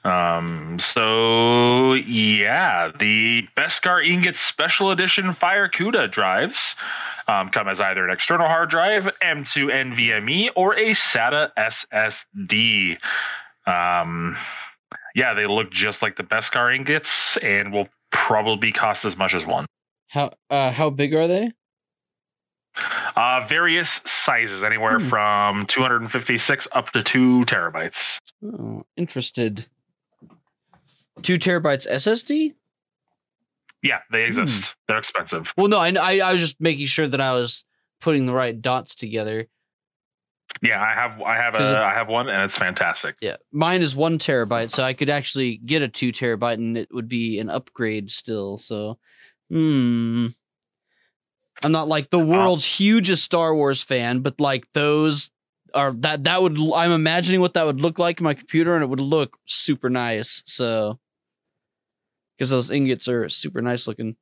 Um, 0.03 0.77
so 0.79 1.93
yeah, 1.93 2.91
the 2.99 3.43
Beskar 3.55 4.05
Ingot 4.07 4.35
Special 4.35 4.89
Edition 4.91 5.33
FireCuda 5.33 6.11
drives 6.11 6.75
um, 7.27 7.49
come 7.49 7.67
as 7.67 7.79
either 7.79 8.05
an 8.05 8.11
external 8.11 8.47
hard 8.47 8.69
drive, 8.71 9.03
M2 9.23 9.71
NVMe, 9.71 10.49
or 10.55 10.73
a 10.75 10.91
SATA 10.91 11.51
SSD. 11.57 12.97
Um, 13.67 14.37
yeah, 15.13 15.33
they 15.35 15.45
look 15.45 15.71
just 15.71 16.01
like 16.01 16.17
the 16.17 16.23
Beskar 16.23 16.75
ingots 16.75 17.37
and 17.37 17.71
will 17.71 17.87
probably 18.11 18.71
cost 18.71 19.05
as 19.05 19.15
much 19.15 19.33
as 19.35 19.45
one. 19.45 19.65
How 20.07 20.31
uh 20.49 20.71
how 20.71 20.89
big 20.89 21.13
are 21.13 21.27
they? 21.27 21.51
Uh, 23.15 23.45
various 23.47 24.01
sizes, 24.05 24.63
anywhere 24.63 24.97
Hmm. 24.99 25.09
from 25.09 25.65
256 25.67 26.67
up 26.71 26.89
to 26.91 27.03
two 27.03 27.43
terabytes. 27.45 28.17
Oh, 28.43 28.83
interested. 28.97 29.67
Two 31.21 31.37
terabytes 31.37 31.89
SSD? 31.89 32.53
Yeah, 33.83 33.99
they 34.11 34.25
exist. 34.25 34.75
They're 34.87 34.99
expensive. 34.99 35.51
Well, 35.57 35.67
no, 35.67 35.77
I, 35.77 35.89
I 35.89 36.17
I 36.19 36.31
was 36.33 36.41
just 36.41 36.61
making 36.61 36.85
sure 36.85 37.07
that 37.07 37.21
I 37.21 37.33
was 37.33 37.65
putting 37.99 38.25
the 38.25 38.33
right 38.33 38.59
dots 38.59 38.95
together. 38.95 39.47
Yeah, 40.61 40.81
I 40.81 40.93
have 40.93 41.21
I 41.21 41.35
have 41.35 41.55
a 41.55 41.69
if- 41.69 41.75
I 41.75 41.93
have 41.93 42.07
one 42.07 42.29
and 42.29 42.43
it's 42.43 42.57
fantastic. 42.57 43.15
Yeah, 43.21 43.37
mine 43.51 43.81
is 43.81 43.95
one 43.95 44.19
terabyte, 44.19 44.69
so 44.69 44.83
I 44.83 44.93
could 44.93 45.09
actually 45.09 45.57
get 45.57 45.81
a 45.81 45.87
two 45.87 46.11
terabyte, 46.11 46.55
and 46.55 46.77
it 46.77 46.89
would 46.93 47.07
be 47.07 47.39
an 47.39 47.49
upgrade 47.49 48.11
still. 48.11 48.57
So, 48.57 48.97
hmm. 49.49 50.27
I'm 51.63 51.71
not 51.71 51.87
like 51.87 52.09
the 52.09 52.19
world's 52.19 52.65
hugest 52.65 53.23
Star 53.23 53.53
Wars 53.53 53.83
fan, 53.83 54.21
but 54.21 54.39
like 54.39 54.65
those 54.73 55.29
are 55.73 55.93
that 55.93 56.23
that 56.25 56.41
would 56.41 56.57
I'm 56.75 56.91
imagining 56.91 57.41
what 57.41 57.53
that 57.53 57.65
would 57.65 57.81
look 57.81 57.99
like 57.99 58.19
in 58.19 58.23
my 58.23 58.33
computer, 58.33 58.75
and 58.75 58.83
it 58.83 58.87
would 58.87 58.99
look 58.99 59.37
super 59.45 59.89
nice. 59.89 60.43
So, 60.45 60.99
because 62.37 62.49
those 62.49 62.71
ingots 62.71 63.07
are 63.07 63.29
super 63.29 63.61
nice 63.61 63.87
looking. 63.87 64.15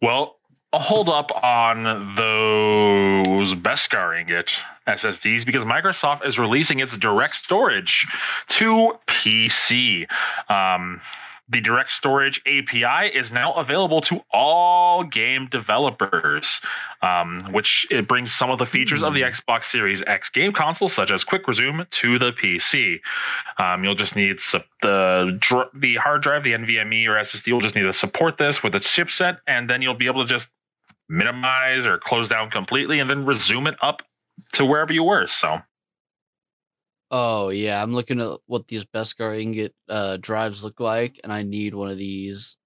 Well, 0.00 0.36
hold 0.72 1.08
up 1.08 1.30
on 1.44 2.14
those 2.16 3.54
Beskar 3.54 4.20
ingot 4.20 4.52
SSDs 4.88 5.44
because 5.44 5.64
Microsoft 5.64 6.26
is 6.26 6.38
releasing 6.38 6.80
its 6.80 6.96
direct 6.96 7.36
storage 7.36 8.06
to 8.48 8.94
PC. 9.06 10.06
Um, 10.50 11.00
the 11.48 11.60
direct 11.60 11.90
storage 11.90 12.40
API 12.46 13.08
is 13.14 13.30
now 13.32 13.52
available 13.54 14.00
to 14.02 14.20
all 14.32 15.04
game 15.04 15.48
developers, 15.50 16.60
um, 17.02 17.48
which 17.52 17.86
it 17.90 18.08
brings 18.08 18.32
some 18.32 18.50
of 18.50 18.58
the 18.58 18.66
features 18.66 19.02
of 19.02 19.12
the 19.12 19.22
Xbox 19.22 19.66
Series 19.66 20.02
X 20.06 20.30
game 20.30 20.52
console, 20.52 20.88
such 20.88 21.10
as 21.10 21.24
quick 21.24 21.46
resume, 21.46 21.86
to 21.90 22.18
the 22.18 22.32
PC. 22.32 23.00
Um, 23.58 23.84
you'll 23.84 23.94
just 23.94 24.16
need 24.16 24.40
sup- 24.40 24.66
the 24.82 25.36
dr- 25.38 25.70
the 25.74 25.96
hard 25.96 26.22
drive, 26.22 26.44
the 26.44 26.52
NVMe 26.52 27.06
or 27.06 27.16
SSD 27.16 27.46
You'll 27.48 27.60
just 27.60 27.74
need 27.74 27.82
to 27.82 27.92
support 27.92 28.38
this 28.38 28.62
with 28.62 28.74
a 28.74 28.80
chipset, 28.80 29.38
and 29.46 29.68
then 29.68 29.82
you'll 29.82 29.94
be 29.94 30.06
able 30.06 30.26
to 30.26 30.32
just 30.32 30.48
minimize 31.08 31.84
or 31.84 31.98
close 31.98 32.28
down 32.28 32.50
completely, 32.50 32.98
and 32.98 33.10
then 33.10 33.26
resume 33.26 33.66
it 33.66 33.76
up 33.82 34.02
to 34.52 34.64
wherever 34.64 34.92
you 34.92 35.02
were. 35.02 35.26
So 35.26 35.58
Oh 37.14 37.50
yeah, 37.50 37.82
I'm 37.82 37.92
looking 37.94 38.20
at 38.20 38.38
what 38.46 38.66
these 38.68 38.86
Beskar 38.86 39.38
ingot 39.40 39.74
uh, 39.88 40.16
drives 40.18 40.64
look 40.64 40.80
like, 40.80 41.20
and 41.22 41.30
I 41.30 41.42
need 41.42 41.74
one 41.74 41.90
of 41.90 41.98
these. 41.98 42.56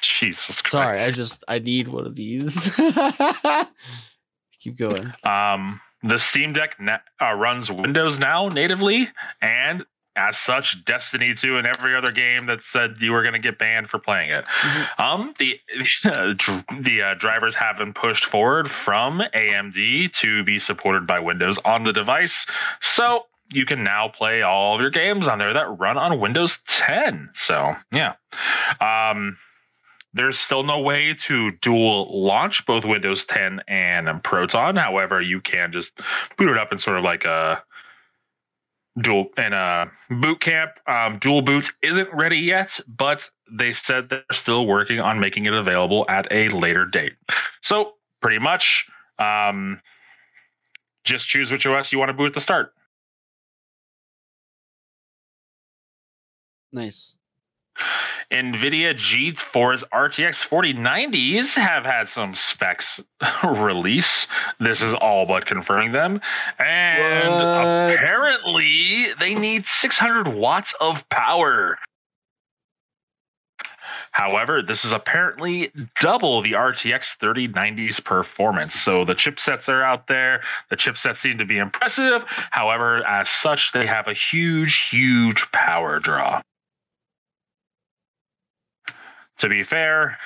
Jesus 0.00 0.62
Christ. 0.62 0.70
Sorry, 0.70 1.00
I 1.00 1.10
just 1.10 1.42
I 1.48 1.58
need 1.58 1.88
one 1.88 2.06
of 2.06 2.14
these. 2.14 2.70
Keep 4.60 4.78
going. 4.78 5.12
Um, 5.24 5.80
the 6.02 6.18
Steam 6.18 6.52
Deck 6.52 6.76
na- 6.80 6.98
uh, 7.20 7.32
runs 7.32 7.70
Windows 7.70 8.18
now 8.18 8.48
natively, 8.48 9.08
and 9.42 9.84
as 10.16 10.38
such, 10.38 10.84
Destiny 10.84 11.34
2 11.34 11.56
and 11.56 11.66
every 11.66 11.94
other 11.96 12.12
game 12.12 12.46
that 12.46 12.58
said 12.70 12.96
you 13.00 13.12
were 13.12 13.22
going 13.22 13.32
to 13.32 13.38
get 13.38 13.58
banned 13.58 13.88
for 13.88 13.98
playing 13.98 14.30
it. 14.30 14.44
Mhm. 14.44 15.00
Um, 15.00 15.34
the 15.38 15.58
uh, 16.04 16.32
dr- 16.36 16.64
the 16.84 17.02
uh, 17.02 17.14
drivers 17.14 17.54
have 17.56 17.78
been 17.78 17.92
pushed 17.94 18.26
forward 18.26 18.70
from 18.70 19.22
AMD 19.34 20.12
to 20.14 20.44
be 20.44 20.58
supported 20.58 21.06
by 21.06 21.18
Windows 21.18 21.58
on 21.64 21.84
the 21.84 21.92
device, 21.92 22.46
so 22.80 23.26
you 23.52 23.66
can 23.66 23.82
now 23.82 24.08
play 24.08 24.42
all 24.42 24.74
of 24.74 24.80
your 24.80 24.90
games 24.90 25.26
on 25.26 25.38
there 25.38 25.52
that 25.52 25.78
run 25.78 25.98
on 25.98 26.20
Windows 26.20 26.58
10. 26.66 27.30
So 27.34 27.74
yeah, 27.92 28.14
um, 28.80 29.36
there's 30.12 30.38
still 30.38 30.62
no 30.62 30.78
way 30.80 31.14
to 31.26 31.52
dual 31.62 32.24
launch 32.24 32.64
both 32.66 32.84
Windows 32.84 33.24
10 33.24 33.60
and 33.68 34.22
Proton. 34.22 34.76
However, 34.76 35.20
you 35.20 35.40
can 35.40 35.72
just 35.72 35.92
boot 36.36 36.50
it 36.50 36.58
up 36.58 36.72
in 36.72 36.78
sort 36.78 36.98
of 36.98 37.04
like 37.04 37.24
a 37.24 37.62
dual 39.00 39.26
in 39.36 39.52
a 39.52 39.90
boot 40.10 40.40
camp. 40.40 40.72
Um, 40.86 41.18
dual 41.18 41.42
boot 41.42 41.72
isn't 41.82 42.08
ready 42.12 42.38
yet, 42.38 42.80
but 42.86 43.30
they 43.50 43.72
said 43.72 44.08
they're 44.08 44.24
still 44.32 44.66
working 44.66 45.00
on 45.00 45.20
making 45.20 45.46
it 45.46 45.52
available 45.52 46.04
at 46.08 46.26
a 46.30 46.48
later 46.48 46.84
date. 46.86 47.14
So 47.60 47.94
pretty 48.20 48.38
much, 48.38 48.86
um, 49.18 49.80
just 51.04 51.26
choose 51.26 51.50
which 51.50 51.66
OS 51.66 51.92
you 51.92 51.98
want 51.98 52.10
to 52.10 52.14
boot 52.14 52.26
at 52.26 52.34
the 52.34 52.40
start. 52.40 52.72
Nice. 56.72 57.16
NVIDIA 58.30 58.94
GeForce 58.94 59.82
RTX 59.92 60.46
4090s 60.46 61.54
have 61.54 61.84
had 61.84 62.08
some 62.08 62.34
specs 62.34 63.00
release. 63.44 64.26
This 64.60 64.80
is 64.82 64.94
all 64.94 65.26
but 65.26 65.46
confirming 65.46 65.92
them. 65.92 66.20
And 66.58 67.28
What? 67.32 67.94
apparently, 67.94 69.06
they 69.18 69.34
need 69.34 69.66
600 69.66 70.28
watts 70.28 70.74
of 70.80 71.08
power. 71.08 71.78
However, 74.12 74.60
this 74.60 74.84
is 74.84 74.92
apparently 74.92 75.70
double 76.00 76.42
the 76.42 76.52
RTX 76.52 77.16
3090's 77.18 78.00
performance. 78.00 78.74
So 78.74 79.04
the 79.04 79.14
chipsets 79.14 79.68
are 79.68 79.82
out 79.82 80.08
there. 80.08 80.42
The 80.68 80.76
chipsets 80.76 81.18
seem 81.18 81.38
to 81.38 81.44
be 81.44 81.58
impressive. 81.58 82.24
However, 82.50 83.04
as 83.06 83.30
such, 83.30 83.72
they 83.72 83.86
have 83.86 84.08
a 84.08 84.14
huge, 84.14 84.88
huge 84.90 85.46
power 85.52 86.00
draw. 86.00 86.42
To 89.40 89.48
be 89.48 89.64
fair, 89.64 90.18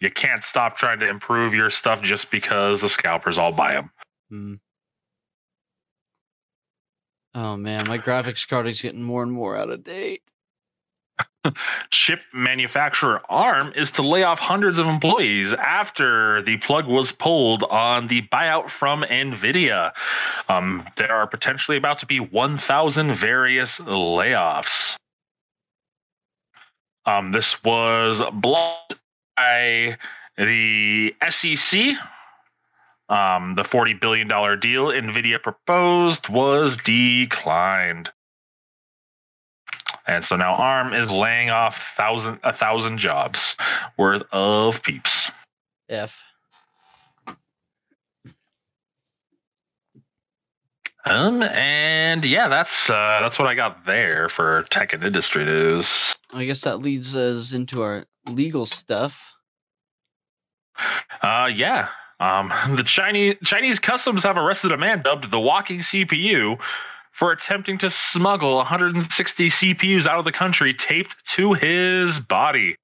you 0.00 0.10
can't 0.10 0.44
stop 0.44 0.76
trying 0.76 1.00
to 1.00 1.08
improve 1.08 1.54
your 1.54 1.70
stuff 1.70 2.02
just 2.02 2.30
because 2.30 2.80
the 2.80 2.88
scalpers 2.88 3.38
all 3.38 3.52
buy 3.52 3.74
them. 3.74 3.90
Hmm. 4.28 4.54
Oh 7.34 7.56
man, 7.56 7.86
my 7.86 7.98
graphics 7.98 8.48
card 8.48 8.66
is 8.66 8.80
getting 8.80 9.02
more 9.02 9.22
and 9.22 9.30
more 9.30 9.56
out 9.56 9.70
of 9.70 9.84
date. 9.84 10.22
chip 11.90 12.20
manufacturer 12.34 13.20
ARM 13.28 13.72
is 13.76 13.90
to 13.92 14.02
lay 14.02 14.22
off 14.22 14.38
hundreds 14.38 14.78
of 14.78 14.86
employees 14.86 15.52
after 15.52 16.42
the 16.42 16.56
plug 16.58 16.86
was 16.86 17.12
pulled 17.12 17.62
on 17.64 18.08
the 18.08 18.22
buyout 18.32 18.70
from 18.70 19.02
NVIDIA. 19.02 19.92
Um, 20.48 20.86
there 20.96 21.12
are 21.12 21.26
potentially 21.26 21.76
about 21.76 22.00
to 22.00 22.06
be 22.06 22.18
1,000 22.18 23.16
various 23.16 23.78
layoffs. 23.78 24.96
Um, 27.06 27.32
this 27.32 27.62
was 27.62 28.20
blocked 28.32 28.94
by 29.36 29.96
the 30.36 31.14
SEC. 31.30 31.96
Um, 33.08 33.54
the 33.54 33.62
$40 33.62 34.00
billion 34.00 34.28
deal 34.28 34.86
NVIDIA 34.88 35.40
proposed 35.40 36.28
was 36.28 36.76
declined. 36.76 38.10
And 40.06 40.24
so 40.24 40.36
now 40.36 40.54
ARM 40.54 40.92
is 40.92 41.10
laying 41.10 41.50
off 41.50 41.78
thousand 41.96 42.38
a 42.44 42.52
thousand 42.52 42.98
jobs 42.98 43.56
worth 43.96 44.22
of 44.32 44.82
peeps. 44.82 45.30
F. 45.88 46.25
Um 51.06 51.40
and 51.42 52.24
yeah, 52.24 52.48
that's 52.48 52.90
uh 52.90 53.20
that's 53.22 53.38
what 53.38 53.46
I 53.46 53.54
got 53.54 53.86
there 53.86 54.28
for 54.28 54.66
tech 54.70 54.92
and 54.92 55.04
industry 55.04 55.44
news. 55.44 56.18
I 56.34 56.44
guess 56.44 56.62
that 56.62 56.78
leads 56.78 57.16
us 57.16 57.52
into 57.52 57.82
our 57.82 58.06
legal 58.28 58.66
stuff. 58.66 59.32
Uh 61.22 61.48
yeah. 61.54 61.88
Um 62.18 62.52
the 62.76 62.82
Chinese 62.82 63.36
Chinese 63.44 63.78
customs 63.78 64.24
have 64.24 64.36
arrested 64.36 64.72
a 64.72 64.76
man 64.76 65.02
dubbed 65.02 65.30
the 65.30 65.38
walking 65.38 65.78
CPU 65.78 66.58
for 67.12 67.30
attempting 67.30 67.78
to 67.78 67.88
smuggle 67.88 68.56
160 68.56 69.48
CPUs 69.48 70.06
out 70.06 70.18
of 70.18 70.24
the 70.24 70.32
country 70.32 70.74
taped 70.74 71.14
to 71.34 71.54
his 71.54 72.18
body. 72.18 72.76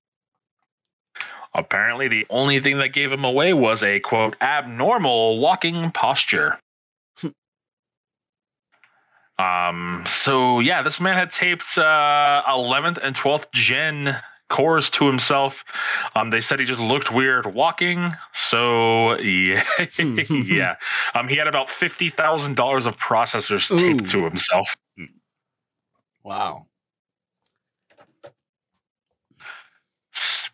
Apparently, 1.55 2.09
the 2.09 2.25
only 2.31 2.61
thing 2.61 2.79
that 2.79 2.95
gave 2.95 3.13
him 3.13 3.25
away 3.25 3.53
was 3.53 3.83
a 3.83 4.01
quote 4.01 4.37
abnormal 4.41 5.39
walking 5.39 5.91
posture. 5.93 6.59
Um. 9.43 10.05
So 10.07 10.61
yeah, 10.61 10.83
this 10.83 11.01
man 11.01 11.17
had 11.17 11.33
taped 11.33 11.77
uh, 11.77 12.43
11th 12.49 12.99
and 13.03 13.17
12th 13.17 13.47
gen 13.53 14.17
cores 14.53 14.91
to 14.91 15.07
himself. 15.07 15.65
Um, 16.15 16.31
they 16.31 16.41
said 16.41 16.61
he 16.61 16.67
just 16.67 16.81
looked 16.81 17.13
weird 17.13 17.55
walking. 17.55 18.11
So 18.35 19.19
yeah, 19.21 19.65
yeah. 19.99 20.77
Um, 21.15 21.29
he 21.29 21.37
had 21.37 21.49
about 21.49 21.71
fifty 21.71 22.11
thousand 22.11 22.55
dollars 22.55 22.87
of 22.87 22.97
processors 22.97 23.69
taped 23.77 24.11
to 24.11 24.25
himself. 24.25 24.69
Wow. 26.23 26.67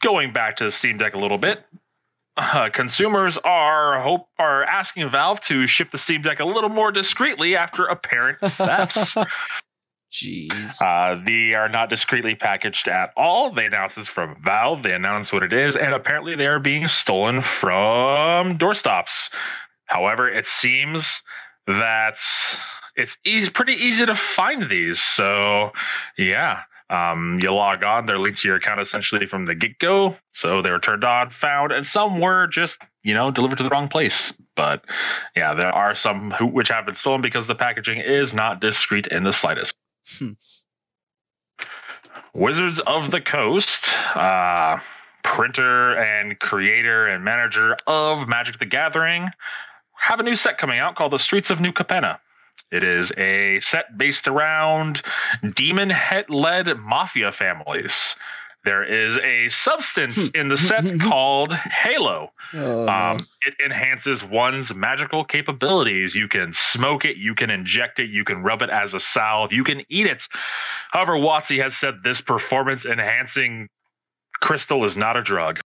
Going 0.00 0.32
back 0.32 0.56
to 0.58 0.64
the 0.64 0.70
Steam 0.70 0.96
Deck 0.96 1.14
a 1.14 1.18
little 1.18 1.38
bit, 1.38 1.64
uh, 2.38 2.70
consumers 2.72 3.36
are 3.38 4.00
hope 4.02 4.28
are 4.38 4.64
asking 4.64 5.10
Valve 5.10 5.40
to 5.42 5.66
ship 5.66 5.90
the 5.90 5.98
Steam 5.98 6.22
Deck 6.22 6.40
a 6.40 6.44
little 6.44 6.70
more 6.70 6.92
discreetly 6.92 7.56
after 7.56 7.84
apparent 7.86 8.38
thefts. 8.56 9.14
Jeez. 10.12 10.80
Uh, 10.80 11.22
they 11.24 11.54
are 11.54 11.68
not 11.68 11.90
discreetly 11.90 12.34
packaged 12.34 12.88
at 12.88 13.10
all. 13.16 13.52
They 13.52 13.66
announced 13.66 13.96
this 13.96 14.08
from 14.08 14.36
Valve. 14.42 14.82
They 14.82 14.94
announce 14.94 15.32
what 15.32 15.42
it 15.42 15.52
is, 15.52 15.76
and 15.76 15.92
apparently 15.92 16.34
they 16.34 16.46
are 16.46 16.60
being 16.60 16.86
stolen 16.86 17.42
from 17.42 18.56
doorstops. 18.56 19.28
However, 19.86 20.30
it 20.30 20.46
seems 20.46 21.22
that 21.66 22.16
it's 22.96 23.16
easy, 23.26 23.50
pretty 23.50 23.74
easy 23.74 24.06
to 24.06 24.14
find 24.14 24.70
these. 24.70 25.00
So, 25.02 25.72
yeah, 26.16 26.60
um, 26.90 27.38
you 27.42 27.52
log 27.52 27.82
on, 27.82 28.06
they're 28.06 28.18
linked 28.18 28.40
to 28.40 28.48
your 28.48 28.56
account 28.56 28.80
essentially 28.80 29.26
from 29.26 29.46
the 29.46 29.54
get 29.54 29.78
go. 29.78 30.16
So 30.32 30.62
they 30.62 30.70
were 30.70 30.78
turned 30.78 31.04
on, 31.04 31.30
found, 31.30 31.72
and 31.72 31.86
some 31.86 32.20
were 32.20 32.46
just 32.46 32.78
you 33.02 33.14
know 33.14 33.30
delivered 33.30 33.58
to 33.58 33.64
the 33.64 33.68
wrong 33.68 33.88
place. 33.88 34.32
But 34.56 34.84
yeah, 35.36 35.54
there 35.54 35.72
are 35.72 35.94
some 35.94 36.32
who, 36.32 36.46
which 36.46 36.68
have 36.68 36.86
been 36.86 36.96
stolen 36.96 37.20
because 37.20 37.46
the 37.46 37.54
packaging 37.54 37.98
is 37.98 38.32
not 38.32 38.60
discreet 38.60 39.06
in 39.06 39.24
the 39.24 39.32
slightest. 39.32 39.74
Hmm. 40.18 40.32
Wizards 42.34 42.80
of 42.86 43.10
the 43.10 43.20
Coast, 43.20 43.88
uh, 44.14 44.78
printer 45.24 45.96
and 45.98 46.38
creator 46.38 47.06
and 47.06 47.24
manager 47.24 47.76
of 47.86 48.28
Magic 48.28 48.58
the 48.58 48.66
Gathering, 48.66 49.30
have 49.98 50.20
a 50.20 50.22
new 50.22 50.36
set 50.36 50.58
coming 50.58 50.78
out 50.78 50.94
called 50.94 51.12
The 51.12 51.18
Streets 51.18 51.50
of 51.50 51.60
New 51.60 51.72
Capenna. 51.72 52.18
It 52.70 52.84
is 52.84 53.12
a 53.16 53.60
set 53.60 53.96
based 53.96 54.28
around 54.28 55.02
demon 55.54 55.90
head 55.90 56.28
led 56.28 56.66
mafia 56.78 57.32
families. 57.32 58.14
There 58.64 58.82
is 58.84 59.16
a 59.18 59.48
substance 59.48 60.28
in 60.34 60.48
the 60.48 60.56
set 60.56 60.84
called 61.00 61.54
Halo. 61.54 62.32
Oh, 62.52 62.88
Um, 62.88 63.18
it 63.46 63.54
enhances 63.64 64.22
one's 64.22 64.74
magical 64.74 65.24
capabilities. 65.24 66.14
You 66.14 66.28
can 66.28 66.52
smoke 66.52 67.04
it, 67.04 67.16
you 67.16 67.34
can 67.34 67.50
inject 67.50 67.98
it, 67.98 68.10
you 68.10 68.24
can 68.24 68.42
rub 68.42 68.60
it 68.60 68.68
as 68.68 68.92
a 68.92 69.00
salve, 69.00 69.52
you 69.52 69.64
can 69.64 69.82
eat 69.88 70.06
it. 70.06 70.24
However, 70.90 71.12
Watsy 71.12 71.62
has 71.62 71.76
said 71.76 72.02
this 72.04 72.20
performance 72.20 72.84
enhancing 72.84 73.68
crystal 74.40 74.84
is 74.84 74.96
not 74.96 75.16
a 75.16 75.22
drug. 75.22 75.60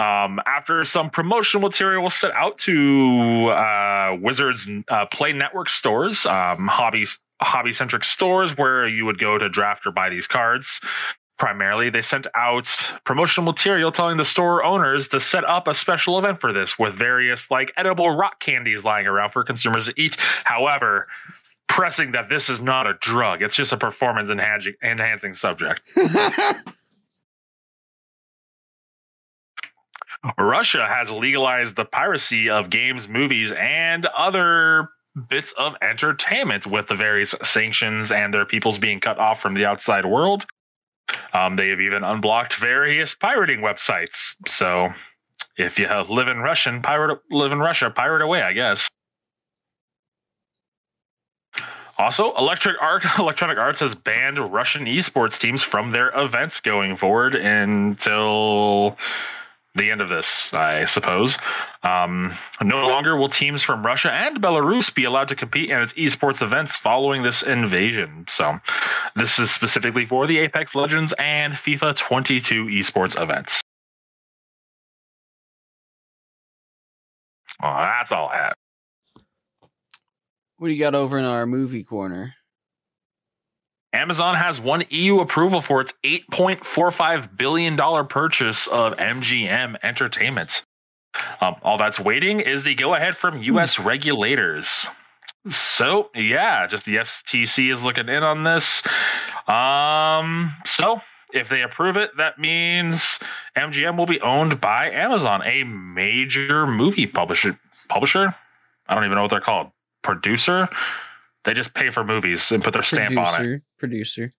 Um, 0.00 0.40
after 0.46 0.82
some 0.86 1.10
promotional 1.10 1.60
material 1.60 2.02
was 2.02 2.14
sent 2.14 2.32
out 2.32 2.56
to 2.60 3.48
uh, 3.48 4.16
Wizards 4.18 4.66
uh, 4.88 5.04
Play 5.12 5.34
Network 5.34 5.68
stores, 5.68 6.24
um, 6.24 6.68
hobby 6.68 7.04
hobby 7.42 7.72
centric 7.72 8.04
stores 8.04 8.56
where 8.56 8.86
you 8.86 9.04
would 9.04 9.18
go 9.18 9.36
to 9.36 9.48
draft 9.48 9.86
or 9.86 9.92
buy 9.92 10.08
these 10.08 10.26
cards. 10.26 10.80
Primarily, 11.38 11.90
they 11.90 12.02
sent 12.02 12.26
out 12.34 12.68
promotional 13.04 13.44
material 13.44 13.92
telling 13.92 14.16
the 14.16 14.24
store 14.24 14.64
owners 14.64 15.08
to 15.08 15.20
set 15.20 15.44
up 15.44 15.68
a 15.68 15.74
special 15.74 16.18
event 16.18 16.40
for 16.40 16.52
this 16.52 16.78
with 16.78 16.94
various 16.94 17.50
like 17.50 17.70
edible 17.76 18.10
rock 18.10 18.40
candies 18.40 18.84
lying 18.84 19.06
around 19.06 19.32
for 19.32 19.44
consumers 19.44 19.84
to 19.84 19.94
eat. 20.00 20.16
However, 20.44 21.08
pressing 21.68 22.12
that 22.12 22.30
this 22.30 22.48
is 22.48 22.60
not 22.60 22.86
a 22.86 22.94
drug, 22.94 23.42
it's 23.42 23.56
just 23.56 23.72
a 23.72 23.76
performance 23.76 24.30
enhancing, 24.30 24.74
enhancing 24.82 25.34
subject. 25.34 25.82
Russia 30.38 30.86
has 30.86 31.10
legalized 31.10 31.76
the 31.76 31.84
piracy 31.84 32.48
of 32.48 32.70
games, 32.70 33.08
movies, 33.08 33.50
and 33.52 34.06
other 34.06 34.88
bits 35.28 35.52
of 35.56 35.74
entertainment 35.82 36.66
with 36.66 36.88
the 36.88 36.94
various 36.94 37.34
sanctions 37.42 38.12
and 38.12 38.32
their 38.32 38.44
peoples 38.44 38.78
being 38.78 39.00
cut 39.00 39.18
off 39.18 39.40
from 39.40 39.54
the 39.54 39.64
outside 39.64 40.06
world. 40.06 40.46
Um, 41.32 41.56
they 41.56 41.68
have 41.70 41.80
even 41.80 42.04
unblocked 42.04 42.56
various 42.60 43.14
pirating 43.14 43.60
websites. 43.60 44.34
So 44.46 44.90
if 45.56 45.78
you 45.78 45.88
live 46.08 46.28
in 46.28 46.38
Russian, 46.38 46.82
pirate 46.82 47.18
live 47.30 47.52
in 47.52 47.58
Russia, 47.58 47.90
pirate 47.90 48.22
away, 48.22 48.42
I 48.42 48.52
guess. 48.52 48.88
Also, 51.98 52.34
Electric 52.36 52.76
Art, 52.80 53.04
Electronic 53.18 53.58
Arts 53.58 53.80
has 53.80 53.94
banned 53.94 54.38
Russian 54.38 54.86
esports 54.86 55.38
teams 55.38 55.62
from 55.62 55.92
their 55.92 56.10
events 56.18 56.60
going 56.60 56.96
forward 56.96 57.34
until 57.34 58.96
the 59.74 59.90
end 59.90 60.00
of 60.00 60.08
this, 60.08 60.52
I 60.52 60.84
suppose. 60.84 61.36
Um, 61.82 62.36
no 62.62 62.86
longer 62.88 63.16
will 63.16 63.28
teams 63.28 63.62
from 63.62 63.86
Russia 63.86 64.12
and 64.12 64.42
Belarus 64.42 64.92
be 64.94 65.04
allowed 65.04 65.28
to 65.28 65.36
compete 65.36 65.70
in 65.70 65.80
its 65.80 65.94
esports 65.94 66.42
events 66.42 66.76
following 66.76 67.22
this 67.22 67.42
invasion. 67.42 68.26
So, 68.28 68.58
this 69.14 69.38
is 69.38 69.50
specifically 69.50 70.06
for 70.06 70.26
the 70.26 70.38
Apex 70.38 70.74
Legends 70.74 71.14
and 71.18 71.54
FIFA 71.54 71.96
22 71.96 72.66
esports 72.66 73.20
events. 73.20 73.60
Well, 77.62 77.74
that's 77.74 78.10
all 78.12 78.28
I 78.28 78.36
have. 78.36 78.54
what 80.56 80.68
do 80.68 80.74
you 80.74 80.80
got 80.80 80.94
over 80.94 81.18
in 81.18 81.24
our 81.24 81.46
movie 81.46 81.84
corner? 81.84 82.34
Amazon 83.92 84.36
has 84.36 84.60
won 84.60 84.84
EU 84.90 85.20
approval 85.20 85.62
for 85.62 85.80
its 85.80 85.92
$8.45 86.04 87.36
billion 87.36 87.76
purchase 88.06 88.66
of 88.68 88.92
MGM 88.94 89.76
Entertainment. 89.82 90.62
Um, 91.40 91.56
all 91.62 91.76
that's 91.76 91.98
waiting 91.98 92.40
is 92.40 92.62
the 92.62 92.74
go 92.74 92.94
ahead 92.94 93.16
from 93.16 93.42
US 93.42 93.78
regulators. 93.78 94.86
So, 95.48 96.10
yeah, 96.14 96.66
just 96.66 96.84
the 96.84 96.96
FTC 96.96 97.72
is 97.72 97.82
looking 97.82 98.08
in 98.08 98.22
on 98.22 98.44
this. 98.44 98.82
Um, 99.48 100.54
so, 100.66 101.00
if 101.32 101.48
they 101.48 101.62
approve 101.62 101.96
it, 101.96 102.10
that 102.18 102.38
means 102.38 103.18
MGM 103.56 103.96
will 103.96 104.06
be 104.06 104.20
owned 104.20 104.60
by 104.60 104.90
Amazon, 104.90 105.42
a 105.44 105.64
major 105.64 106.66
movie 106.66 107.06
publisher. 107.06 107.58
Publisher? 107.88 108.34
I 108.86 108.94
don't 108.94 109.04
even 109.04 109.16
know 109.16 109.22
what 109.22 109.30
they're 109.30 109.40
called. 109.40 109.70
Producer? 110.02 110.68
They 111.44 111.54
just 111.54 111.72
pay 111.74 111.90
for 111.90 112.04
movies 112.04 112.50
and 112.52 112.62
put 112.62 112.72
their 112.74 112.82
stamp 112.82 113.16
on 113.16 113.34
it. 113.34 113.36
Producer, 113.36 113.62
Producer. 113.78 114.32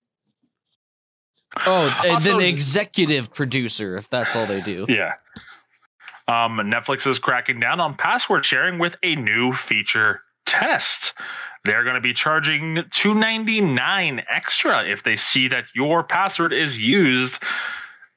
Oh, 1.65 1.87
and 2.05 2.15
Also- 2.15 2.37
then 2.39 2.41
executive 2.41 3.33
producer, 3.33 3.97
if 3.97 4.09
that's 4.09 4.35
all 4.35 4.47
they 4.47 4.61
do. 4.61 4.85
Yeah. 4.89 5.13
Um, 6.27 6.59
Netflix 6.59 7.05
is 7.07 7.19
cracking 7.19 7.59
down 7.59 7.79
on 7.81 7.95
password 7.95 8.45
sharing 8.45 8.79
with 8.79 8.95
a 9.03 9.15
new 9.15 9.53
feature 9.53 10.21
test. 10.45 11.13
They're 11.65 11.83
going 11.83 11.95
to 11.95 12.01
be 12.01 12.13
charging 12.13 12.75
$2.99 12.75 14.23
extra 14.33 14.85
if 14.87 15.03
they 15.03 15.17
see 15.17 15.47
that 15.49 15.65
your 15.75 16.03
password 16.03 16.53
is 16.53 16.77
used 16.77 17.37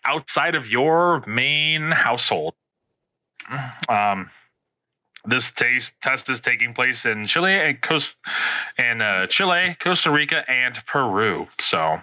outside 0.04 0.54
of 0.54 0.66
your 0.66 1.24
main 1.26 1.90
household. 1.90 2.54
Um, 3.88 4.30
this 5.24 5.50
taste 5.50 5.92
test 6.02 6.28
is 6.28 6.40
taking 6.40 6.74
place 6.74 7.04
in 7.04 7.26
Chile 7.26 7.54
and 7.54 7.80
Coast 7.80 8.16
in 8.78 9.00
uh, 9.00 9.26
Chile, 9.26 9.76
Costa 9.82 10.10
Rica, 10.10 10.48
and 10.50 10.78
Peru. 10.86 11.46
So 11.58 11.98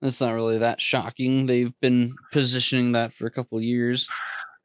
That's 0.00 0.20
not 0.20 0.32
really 0.32 0.58
that 0.58 0.80
shocking. 0.80 1.46
They've 1.46 1.74
been 1.80 2.14
positioning 2.32 2.92
that 2.92 3.12
for 3.14 3.26
a 3.26 3.30
couple 3.30 3.60
years. 3.60 4.08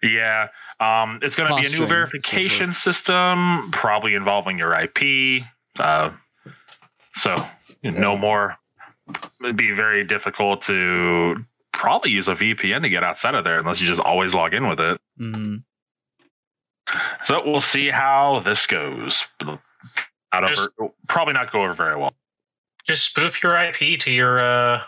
Yeah, 0.03 0.47
um, 0.79 1.19
it's 1.21 1.35
going 1.35 1.49
to 1.49 1.61
be 1.61 1.65
a 1.65 1.79
new 1.79 1.87
verification 1.87 2.73
system, 2.73 3.71
probably 3.71 4.15
involving 4.15 4.57
your 4.57 4.73
IP. 4.77 5.43
Uh, 5.79 6.11
so 7.15 7.43
no 7.83 8.17
more. 8.17 8.57
It'd 9.41 9.55
be 9.57 9.71
very 9.71 10.03
difficult 10.03 10.61
to 10.63 11.35
probably 11.71 12.11
use 12.11 12.27
a 12.27 12.35
VPN 12.35 12.81
to 12.81 12.89
get 12.89 13.03
outside 13.03 13.33
of 13.33 13.43
there 13.43 13.59
unless 13.59 13.81
you 13.81 13.87
just 13.87 14.01
always 14.01 14.33
log 14.33 14.53
in 14.53 14.67
with 14.67 14.79
it. 14.79 14.99
hmm 15.17 15.55
So 17.23 17.41
we'll 17.45 17.61
see 17.61 17.89
how 17.89 18.41
this 18.45 18.65
goes. 18.67 19.23
Out 19.41 20.47
Just- 20.47 20.69
over, 20.79 20.91
probably 21.07 21.33
not 21.33 21.51
go 21.51 21.63
over 21.63 21.73
very 21.73 21.95
well. 21.97 22.13
Just 22.87 23.05
spoof 23.05 23.41
your 23.41 23.55
IP 23.57 23.99
to 24.01 24.11
your 24.11 24.39
uh 24.39 24.81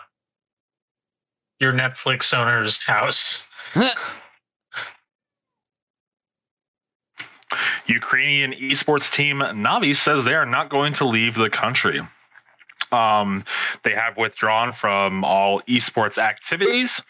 your 1.60 1.72
Netflix 1.72 2.34
owner's 2.34 2.84
house. 2.84 3.46
Ukrainian 7.86 8.52
esports 8.52 9.10
team 9.10 9.38
Navi 9.38 9.96
says 9.96 10.24
they 10.24 10.34
are 10.34 10.46
not 10.46 10.68
going 10.68 10.92
to 10.94 11.06
leave 11.06 11.34
the 11.34 11.48
country. 11.50 12.00
Um, 12.92 13.44
they 13.84 13.92
have 13.92 14.16
withdrawn 14.16 14.72
from 14.72 15.24
all 15.24 15.62
esports 15.62 16.18
activities, 16.18 17.00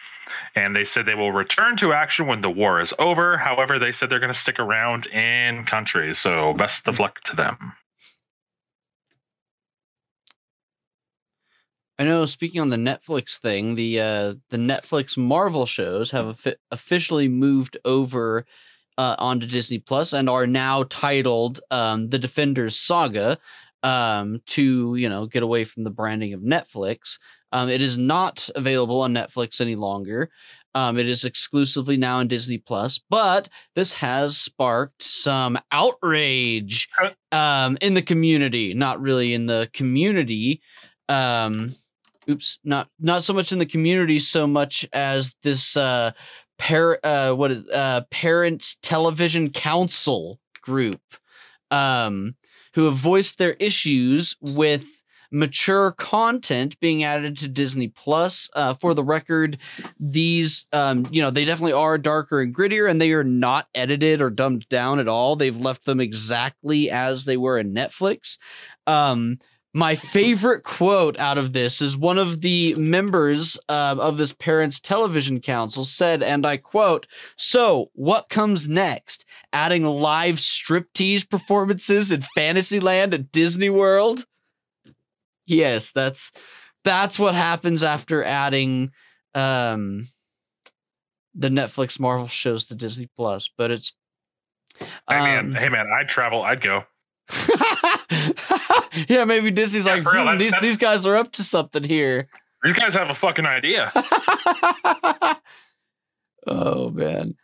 and 0.54 0.74
they 0.74 0.84
said 0.84 1.06
they 1.06 1.14
will 1.14 1.32
return 1.32 1.76
to 1.78 1.92
action 1.92 2.26
when 2.26 2.40
the 2.40 2.50
war 2.50 2.80
is 2.80 2.92
over. 2.98 3.38
However, 3.38 3.78
they 3.78 3.92
said 3.92 4.10
they're 4.10 4.20
going 4.20 4.32
to 4.32 4.38
stick 4.38 4.58
around 4.58 5.06
in 5.06 5.64
country. 5.64 6.14
So, 6.14 6.52
best 6.52 6.86
of 6.86 6.98
luck 6.98 7.20
to 7.24 7.36
them. 7.36 7.74
I 11.98 12.04
know. 12.04 12.26
Speaking 12.26 12.60
on 12.60 12.68
the 12.68 12.76
Netflix 12.76 13.38
thing, 13.38 13.74
the 13.74 14.00
uh, 14.00 14.34
the 14.50 14.58
Netflix 14.58 15.16
Marvel 15.16 15.64
shows 15.64 16.10
have 16.10 16.26
offi- 16.26 16.56
officially 16.70 17.28
moved 17.28 17.78
over 17.86 18.44
uh, 18.98 19.16
onto 19.18 19.46
Disney 19.46 19.78
Plus 19.78 20.12
and 20.12 20.28
are 20.28 20.46
now 20.46 20.84
titled 20.84 21.60
um, 21.70 22.10
the 22.10 22.18
Defenders 22.18 22.76
Saga 22.76 23.38
um, 23.82 24.42
to 24.46 24.94
you 24.96 25.08
know 25.08 25.26
get 25.26 25.42
away 25.42 25.64
from 25.64 25.84
the 25.84 25.90
branding 25.90 26.34
of 26.34 26.40
Netflix. 26.40 27.18
Um, 27.56 27.70
it 27.70 27.80
is 27.80 27.96
not 27.96 28.50
available 28.54 29.00
on 29.00 29.14
Netflix 29.14 29.62
any 29.62 29.76
longer. 29.76 30.28
Um, 30.74 30.98
it 30.98 31.08
is 31.08 31.24
exclusively 31.24 31.96
now 31.96 32.18
on 32.18 32.28
Disney 32.28 32.58
Plus, 32.58 33.00
but 33.08 33.48
this 33.74 33.94
has 33.94 34.36
sparked 34.36 35.02
some 35.02 35.58
outrage 35.72 36.90
um, 37.32 37.78
in 37.80 37.94
the 37.94 38.02
community. 38.02 38.74
Not 38.74 39.00
really 39.00 39.32
in 39.32 39.46
the 39.46 39.70
community. 39.72 40.60
Um, 41.08 41.74
oops, 42.28 42.58
not 42.62 42.90
not 43.00 43.24
so 43.24 43.32
much 43.32 43.52
in 43.52 43.58
the 43.58 43.64
community, 43.64 44.18
so 44.18 44.46
much 44.46 44.86
as 44.92 45.34
this 45.42 45.78
uh, 45.78 46.10
par 46.58 47.00
uh, 47.02 47.32
what 47.32 47.52
is 47.52 47.64
uh, 47.72 48.02
Parents 48.10 48.76
Television 48.82 49.48
Council 49.48 50.38
group, 50.60 51.00
um, 51.70 52.36
who 52.74 52.84
have 52.84 52.96
voiced 52.96 53.38
their 53.38 53.54
issues 53.54 54.36
with 54.42 54.86
mature 55.30 55.92
content 55.92 56.78
being 56.80 57.04
added 57.04 57.38
to 57.38 57.48
Disney 57.48 57.88
Plus. 57.88 58.50
Uh, 58.52 58.74
for 58.74 58.94
the 58.94 59.04
record, 59.04 59.58
these, 59.98 60.66
um, 60.72 61.06
you 61.10 61.22
know, 61.22 61.30
they 61.30 61.44
definitely 61.44 61.72
are 61.72 61.98
darker 61.98 62.40
and 62.40 62.54
grittier, 62.54 62.90
and 62.90 63.00
they 63.00 63.12
are 63.12 63.24
not 63.24 63.68
edited 63.74 64.20
or 64.20 64.30
dumbed 64.30 64.68
down 64.68 64.98
at 64.98 65.08
all. 65.08 65.36
They've 65.36 65.56
left 65.56 65.84
them 65.84 66.00
exactly 66.00 66.90
as 66.90 67.24
they 67.24 67.36
were 67.36 67.58
in 67.58 67.74
Netflix. 67.74 68.38
Um, 68.86 69.38
my 69.76 69.94
favorite 69.94 70.62
quote 70.62 71.18
out 71.18 71.36
of 71.36 71.52
this 71.52 71.82
is 71.82 71.98
one 71.98 72.16
of 72.16 72.40
the 72.40 72.74
members 72.76 73.58
uh, 73.68 73.96
of 73.98 74.16
this 74.16 74.32
Parents 74.32 74.80
Television 74.80 75.42
Council 75.42 75.84
said, 75.84 76.22
and 76.22 76.46
I 76.46 76.56
quote, 76.56 77.06
So, 77.36 77.90
what 77.92 78.30
comes 78.30 78.66
next? 78.66 79.26
Adding 79.52 79.84
live 79.84 80.36
striptease 80.36 81.28
performances 81.28 82.10
in 82.10 82.22
Fantasyland 82.22 83.12
at 83.12 83.30
Disney 83.30 83.68
World? 83.68 84.24
Yes, 85.46 85.92
that's 85.92 86.32
that's 86.84 87.18
what 87.18 87.34
happens 87.34 87.82
after 87.82 88.22
adding 88.22 88.92
um 89.34 90.08
the 91.34 91.48
Netflix 91.48 92.00
Marvel 92.00 92.28
shows 92.28 92.66
to 92.66 92.74
Disney 92.74 93.08
Plus, 93.16 93.50
but 93.56 93.70
it's 93.70 93.92
Hey 94.78 94.86
man, 95.20 95.46
um, 95.46 95.54
hey 95.54 95.68
man, 95.68 95.86
I'd 95.98 96.08
travel, 96.08 96.42
I'd 96.42 96.60
go. 96.60 96.84
yeah, 99.08 99.24
maybe 99.24 99.50
Disney's 99.50 99.86
Yeah, 99.86 99.94
like, 99.94 100.04
"Hmm, 100.04 100.24
that- 100.26 100.38
these 100.38 100.52
that- 100.52 100.62
these 100.62 100.76
guys 100.76 101.06
are 101.06 101.16
up 101.16 101.32
to 101.32 101.44
something 101.44 101.82
here. 101.84 102.28
These 102.62 102.74
guys 102.74 102.94
have 102.94 103.10
a 103.10 103.14
fucking 103.14 103.46
idea. 103.46 103.92
oh 106.46 106.90
man. 106.90 107.34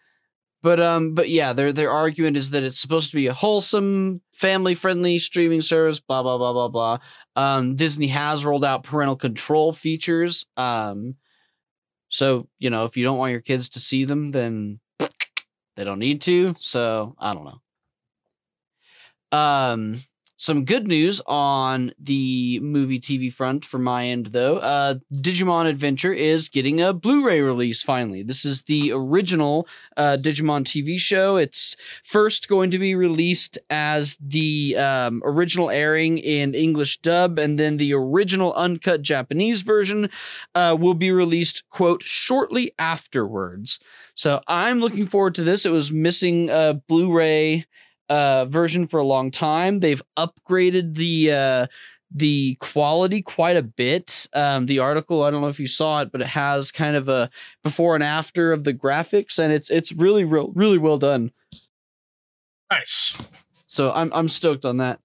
But 0.62 0.80
um 0.80 1.14
but 1.14 1.28
yeah, 1.28 1.52
their 1.54 1.72
their 1.72 1.90
argument 1.90 2.36
is 2.36 2.50
that 2.50 2.62
it's 2.62 2.80
supposed 2.80 3.10
to 3.10 3.16
be 3.16 3.26
a 3.26 3.34
wholesome, 3.34 4.22
family 4.32 4.74
friendly 4.74 5.18
streaming 5.18 5.62
service, 5.62 6.00
blah 6.00 6.22
blah 6.22 6.38
blah 6.38 6.52
blah 6.52 6.68
blah. 6.68 6.98
Um 7.34 7.74
Disney 7.76 8.08
has 8.08 8.44
rolled 8.44 8.64
out 8.64 8.84
parental 8.84 9.16
control 9.16 9.72
features. 9.72 10.46
Um 10.56 11.16
so, 12.08 12.46
you 12.58 12.70
know, 12.70 12.84
if 12.84 12.96
you 12.96 13.04
don't 13.04 13.18
want 13.18 13.32
your 13.32 13.40
kids 13.40 13.70
to 13.70 13.80
see 13.80 14.04
them, 14.04 14.30
then 14.30 14.80
they 15.76 15.84
don't 15.84 15.98
need 15.98 16.22
to. 16.22 16.54
So, 16.58 17.16
I 17.18 17.34
don't 17.34 17.44
know. 17.44 19.38
Um 19.38 20.00
some 20.42 20.64
good 20.64 20.88
news 20.88 21.20
on 21.24 21.92
the 22.00 22.58
movie 22.58 22.98
TV 22.98 23.32
front 23.32 23.64
from 23.64 23.84
my 23.84 24.08
end, 24.08 24.26
though. 24.26 24.56
Uh, 24.56 24.94
Digimon 25.14 25.68
Adventure 25.68 26.12
is 26.12 26.48
getting 26.48 26.80
a 26.80 26.92
Blu-ray 26.92 27.40
release 27.42 27.80
finally. 27.80 28.24
This 28.24 28.44
is 28.44 28.62
the 28.62 28.90
original 28.90 29.68
uh, 29.96 30.16
Digimon 30.20 30.64
TV 30.64 30.98
show. 30.98 31.36
It's 31.36 31.76
first 32.02 32.48
going 32.48 32.72
to 32.72 32.80
be 32.80 32.96
released 32.96 33.58
as 33.70 34.16
the 34.20 34.74
um, 34.76 35.22
original 35.24 35.70
airing 35.70 36.18
in 36.18 36.56
English 36.56 36.98
dub, 37.02 37.38
and 37.38 37.56
then 37.56 37.76
the 37.76 37.94
original 37.94 38.52
uncut 38.52 39.00
Japanese 39.00 39.62
version 39.62 40.10
uh, 40.56 40.76
will 40.78 40.94
be 40.94 41.12
released, 41.12 41.70
quote, 41.70 42.02
shortly 42.02 42.72
afterwards. 42.80 43.78
So 44.16 44.42
I'm 44.48 44.80
looking 44.80 45.06
forward 45.06 45.36
to 45.36 45.44
this. 45.44 45.66
It 45.66 45.70
was 45.70 45.92
missing 45.92 46.50
a 46.50 46.74
Blu-ray 46.88 47.64
uh, 48.12 48.44
version 48.44 48.86
for 48.86 49.00
a 49.00 49.04
long 49.04 49.30
time. 49.30 49.80
They've 49.80 50.02
upgraded 50.18 50.94
the 50.94 51.32
uh, 51.32 51.66
the 52.14 52.56
quality 52.60 53.22
quite 53.22 53.56
a 53.56 53.62
bit. 53.62 54.28
Um, 54.34 54.66
the 54.66 54.80
article, 54.80 55.22
I 55.22 55.30
don't 55.30 55.40
know 55.40 55.48
if 55.48 55.58
you 55.58 55.66
saw 55.66 56.02
it, 56.02 56.12
but 56.12 56.20
it 56.20 56.26
has 56.26 56.70
kind 56.70 56.94
of 56.94 57.08
a 57.08 57.30
before 57.62 57.94
and 57.94 58.04
after 58.04 58.52
of 58.52 58.64
the 58.64 58.74
graphics, 58.74 59.38
and 59.38 59.50
it's 59.50 59.70
it's 59.70 59.92
really 59.92 60.24
real 60.24 60.52
really 60.54 60.76
well 60.76 60.98
done. 60.98 61.32
Nice. 62.70 63.16
So 63.66 63.90
I'm 63.90 64.12
I'm 64.12 64.28
stoked 64.28 64.66
on 64.66 64.76
that. 64.76 65.00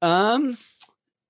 Um, 0.00 0.56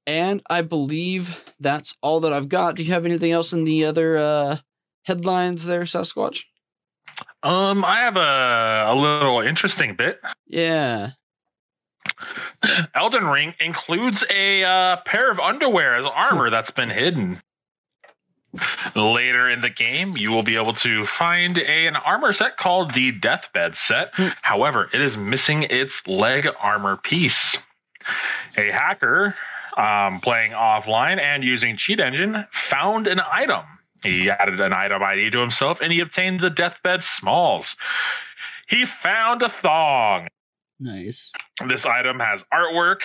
and 0.06 0.42
I 0.50 0.60
believe 0.60 1.42
that's 1.58 1.96
all 2.02 2.20
that 2.20 2.34
I've 2.34 2.50
got. 2.50 2.74
Do 2.74 2.82
you 2.82 2.92
have 2.92 3.06
anything 3.06 3.32
else 3.32 3.54
in 3.54 3.64
the 3.64 3.86
other 3.86 4.18
uh, 4.18 4.56
headlines 5.04 5.64
there, 5.64 5.84
Sasquatch? 5.84 6.42
Um, 7.42 7.84
I 7.84 8.00
have 8.00 8.16
a, 8.16 8.92
a 8.92 8.94
little 8.94 9.40
interesting 9.40 9.94
bit. 9.94 10.20
Yeah. 10.46 11.10
Elden 12.94 13.26
Ring 13.26 13.54
includes 13.60 14.24
a 14.30 14.64
uh, 14.64 14.96
pair 15.04 15.30
of 15.30 15.38
underwear 15.38 15.96
as 15.96 16.06
armor 16.06 16.50
that's 16.50 16.70
been 16.70 16.90
hidden. 16.90 17.40
Later 18.94 19.50
in 19.50 19.60
the 19.60 19.68
game, 19.70 20.16
you 20.16 20.30
will 20.30 20.42
be 20.42 20.56
able 20.56 20.72
to 20.74 21.04
find 21.06 21.58
a, 21.58 21.86
an 21.86 21.96
armor 21.96 22.32
set 22.32 22.56
called 22.56 22.94
the 22.94 23.12
Deathbed 23.12 23.76
set. 23.76 24.14
However, 24.42 24.88
it 24.94 25.02
is 25.02 25.16
missing 25.16 25.64
its 25.64 26.00
leg 26.06 26.48
armor 26.60 26.96
piece. 26.96 27.58
A 28.56 28.70
hacker 28.70 29.34
um, 29.76 30.20
playing 30.20 30.52
offline 30.52 31.20
and 31.20 31.44
using 31.44 31.76
Cheat 31.76 32.00
Engine 32.00 32.46
found 32.70 33.06
an 33.06 33.20
item. 33.20 33.64
He 34.02 34.30
added 34.30 34.60
an 34.60 34.72
item 34.72 35.02
ID 35.02 35.30
to 35.30 35.38
himself 35.38 35.78
and 35.80 35.92
he 35.92 36.00
obtained 36.00 36.40
the 36.40 36.50
Deathbed 36.50 37.02
Smalls. 37.02 37.76
He 38.68 38.84
found 38.84 39.42
a 39.42 39.48
thong. 39.48 40.28
Nice. 40.78 41.32
This 41.68 41.86
item 41.86 42.20
has 42.20 42.42
artwork. 42.52 42.98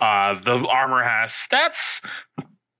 Uh, 0.00 0.40
the 0.42 0.66
armor 0.68 1.04
has 1.04 1.32
stats. 1.32 2.00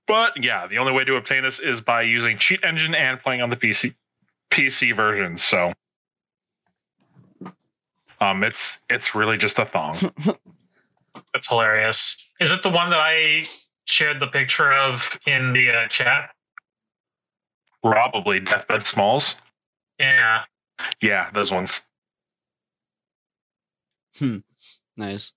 But 0.07 0.33
yeah, 0.43 0.67
the 0.67 0.77
only 0.77 0.91
way 0.91 1.05
to 1.05 1.15
obtain 1.15 1.43
this 1.43 1.59
is 1.59 1.79
by 1.79 2.01
using 2.01 2.37
Cheat 2.37 2.59
Engine 2.63 2.93
and 2.93 3.19
playing 3.21 3.41
on 3.41 3.49
the 3.49 3.55
PC 3.55 3.95
PC 4.51 4.95
version. 4.95 5.37
So 5.37 5.73
um 8.19 8.43
it's 8.43 8.77
it's 8.89 9.15
really 9.15 9.37
just 9.37 9.57
a 9.57 9.65
thong. 9.65 9.97
That's 11.33 11.47
hilarious. 11.47 12.17
Is 12.39 12.51
it 12.51 12.63
the 12.63 12.69
one 12.69 12.89
that 12.89 12.99
I 12.99 13.43
shared 13.85 14.19
the 14.19 14.27
picture 14.27 14.71
of 14.71 15.17
in 15.25 15.53
the 15.53 15.69
uh, 15.69 15.87
chat? 15.87 16.31
Probably 17.83 18.39
Deathbed 18.39 18.85
Smalls. 18.85 19.35
Yeah. 19.99 20.43
Yeah, 21.01 21.29
those 21.33 21.51
ones. 21.51 21.81
Hmm. 24.17 24.37
Nice. 24.97 25.33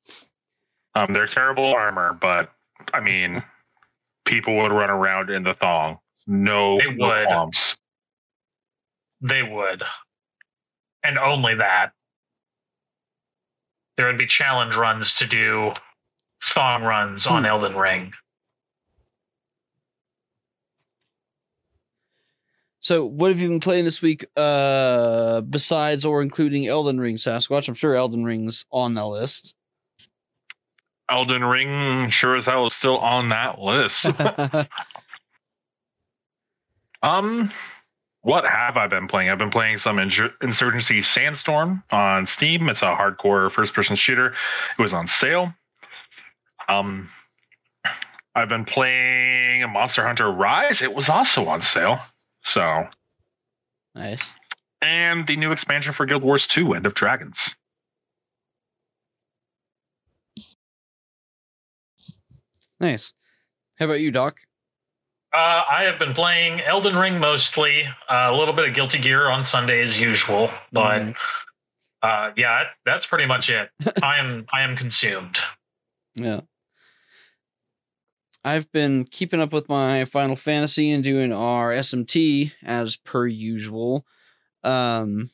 Um 0.95 1.13
they're 1.13 1.27
terrible 1.27 1.67
armor, 1.75 2.13
but 2.21 2.51
I 2.93 3.01
mean 3.01 3.43
people 4.27 4.57
would 4.57 4.73
run 4.73 4.91
around 4.91 5.31
in 5.31 5.43
the 5.45 5.55
thong. 5.55 5.99
No, 6.27 6.79
They 6.79 6.91
no 6.93 7.07
would. 7.09 7.27
qualms. 7.27 7.77
They 9.21 9.43
would. 9.43 9.83
And 11.03 11.19
only 11.19 11.55
that. 11.57 11.93
There 13.97 14.07
would 14.07 14.19
be 14.19 14.27
challenge 14.27 14.75
runs 14.77 15.15
to 15.15 15.27
do 15.27 15.73
thong 16.43 16.83
runs 16.83 17.27
on 17.27 17.43
Hmm. 17.43 17.47
Elden 17.47 17.77
Ring. 17.77 18.13
So, 22.87 23.05
what 23.05 23.33
have 23.33 23.41
you 23.41 23.49
been 23.49 23.59
playing 23.59 23.85
this 23.85 24.01
week, 24.01 24.27
uh, 24.37 25.41
besides 25.41 26.05
or 26.05 26.23
including 26.23 26.69
Elden 26.69 27.01
Ring, 27.01 27.17
Sasquatch? 27.17 27.67
I'm 27.67 27.75
sure 27.75 27.97
Elden 27.97 28.23
Ring's 28.23 28.65
on 28.71 28.95
the 28.95 29.05
list. 29.05 29.57
Elden 31.11 31.43
Ring 31.43 32.11
sure 32.11 32.37
as 32.37 32.45
hell 32.45 32.65
is 32.67 32.75
still 32.75 32.99
on 32.99 33.31
that 33.31 33.59
list. 33.59 34.07
Um, 37.03 37.53
what 38.23 38.45
have 38.45 38.77
I 38.77 38.89
been 38.89 39.07
playing? 39.07 39.31
I've 39.31 39.39
been 39.39 39.51
playing 39.51 39.79
some 39.79 39.99
Insur- 39.99 40.33
Insurgency 40.43 41.03
Sandstorm 41.03 41.85
on 41.93 42.27
Steam. 42.27 42.69
It's 42.69 42.83
a 42.83 42.87
hardcore 42.87 43.53
first-person 43.53 43.95
shooter. 43.95 44.35
It 44.77 44.83
was 44.83 44.93
on 44.93 45.07
sale. 45.07 45.53
Um, 46.69 47.11
I've 48.35 48.49
been 48.49 48.65
playing 48.65 49.71
Monster 49.71 50.05
Hunter 50.05 50.33
Rise. 50.33 50.83
It 50.83 50.95
was 50.95 51.09
also 51.09 51.45
on 51.47 51.63
sale. 51.63 52.01
So, 52.47 52.85
nice. 53.97 54.35
and 54.81 55.27
the 55.27 55.37
new 55.37 55.51
expansion 55.51 55.93
for 55.93 56.07
Guild 56.07 56.23
Wars 56.23 56.47
2: 56.47 56.75
End 56.75 56.87
of 56.87 56.95
Dragons. 56.95 57.57
Nice. 62.81 63.13
How 63.79 63.87
about 63.87 64.01
you, 64.01 64.11
Doc? 64.11 64.37
Uh, 65.35 65.65
I 65.69 65.83
have 65.83 65.99
been 65.99 66.15
playing 66.15 66.61
Elden 66.61 66.97
Ring 66.97 67.19
mostly, 67.19 67.83
uh, 68.09 68.29
a 68.31 68.37
little 68.37 68.55
bit 68.55 68.69
of 68.69 68.75
Guilty 68.75 68.99
Gear 68.99 69.29
on 69.29 69.45
Sunday 69.45 69.83
as 69.83 69.99
usual, 69.99 70.51
but 70.73 71.01
Mhm. 71.03 71.17
uh, 72.03 72.31
yeah, 72.37 72.65
that's 72.85 73.07
pretty 73.07 73.27
much 73.27 73.51
it. 73.51 73.71
I 74.03 74.19
am 74.19 74.47
I 74.53 74.63
am 74.63 74.77
consumed. 74.77 75.39
Yeah. 76.15 76.41
I've 78.47 78.71
been 78.71 79.07
keeping 79.07 79.41
up 79.41 79.53
with 79.53 79.69
my 79.69 80.05
Final 80.05 80.37
Fantasy 80.37 80.93
and 80.93 81.03
doing 81.03 81.33
our 81.33 81.73
SMT 81.73 82.53
as 82.63 82.95
per 82.95 83.27
usual. 83.27 84.07
Um, 84.63 85.31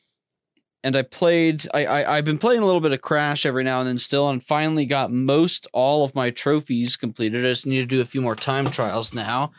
and 0.83 0.95
I 0.97 1.03
played. 1.03 1.67
I, 1.71 1.85
I 1.85 2.17
I've 2.17 2.25
been 2.25 2.39
playing 2.39 2.63
a 2.63 2.65
little 2.65 2.81
bit 2.81 2.91
of 2.91 3.03
Crash 3.03 3.45
every 3.45 3.63
now 3.63 3.81
and 3.81 3.87
then 3.87 3.99
still, 3.99 4.29
and 4.29 4.43
finally 4.43 4.87
got 4.87 5.11
most 5.11 5.67
all 5.73 6.03
of 6.03 6.15
my 6.15 6.31
trophies 6.31 6.95
completed. 6.95 7.45
I 7.45 7.49
just 7.49 7.67
need 7.67 7.81
to 7.81 7.85
do 7.85 8.01
a 8.01 8.05
few 8.05 8.19
more 8.19 8.35
time 8.35 8.71
trials 8.71 9.13
now. 9.13 9.51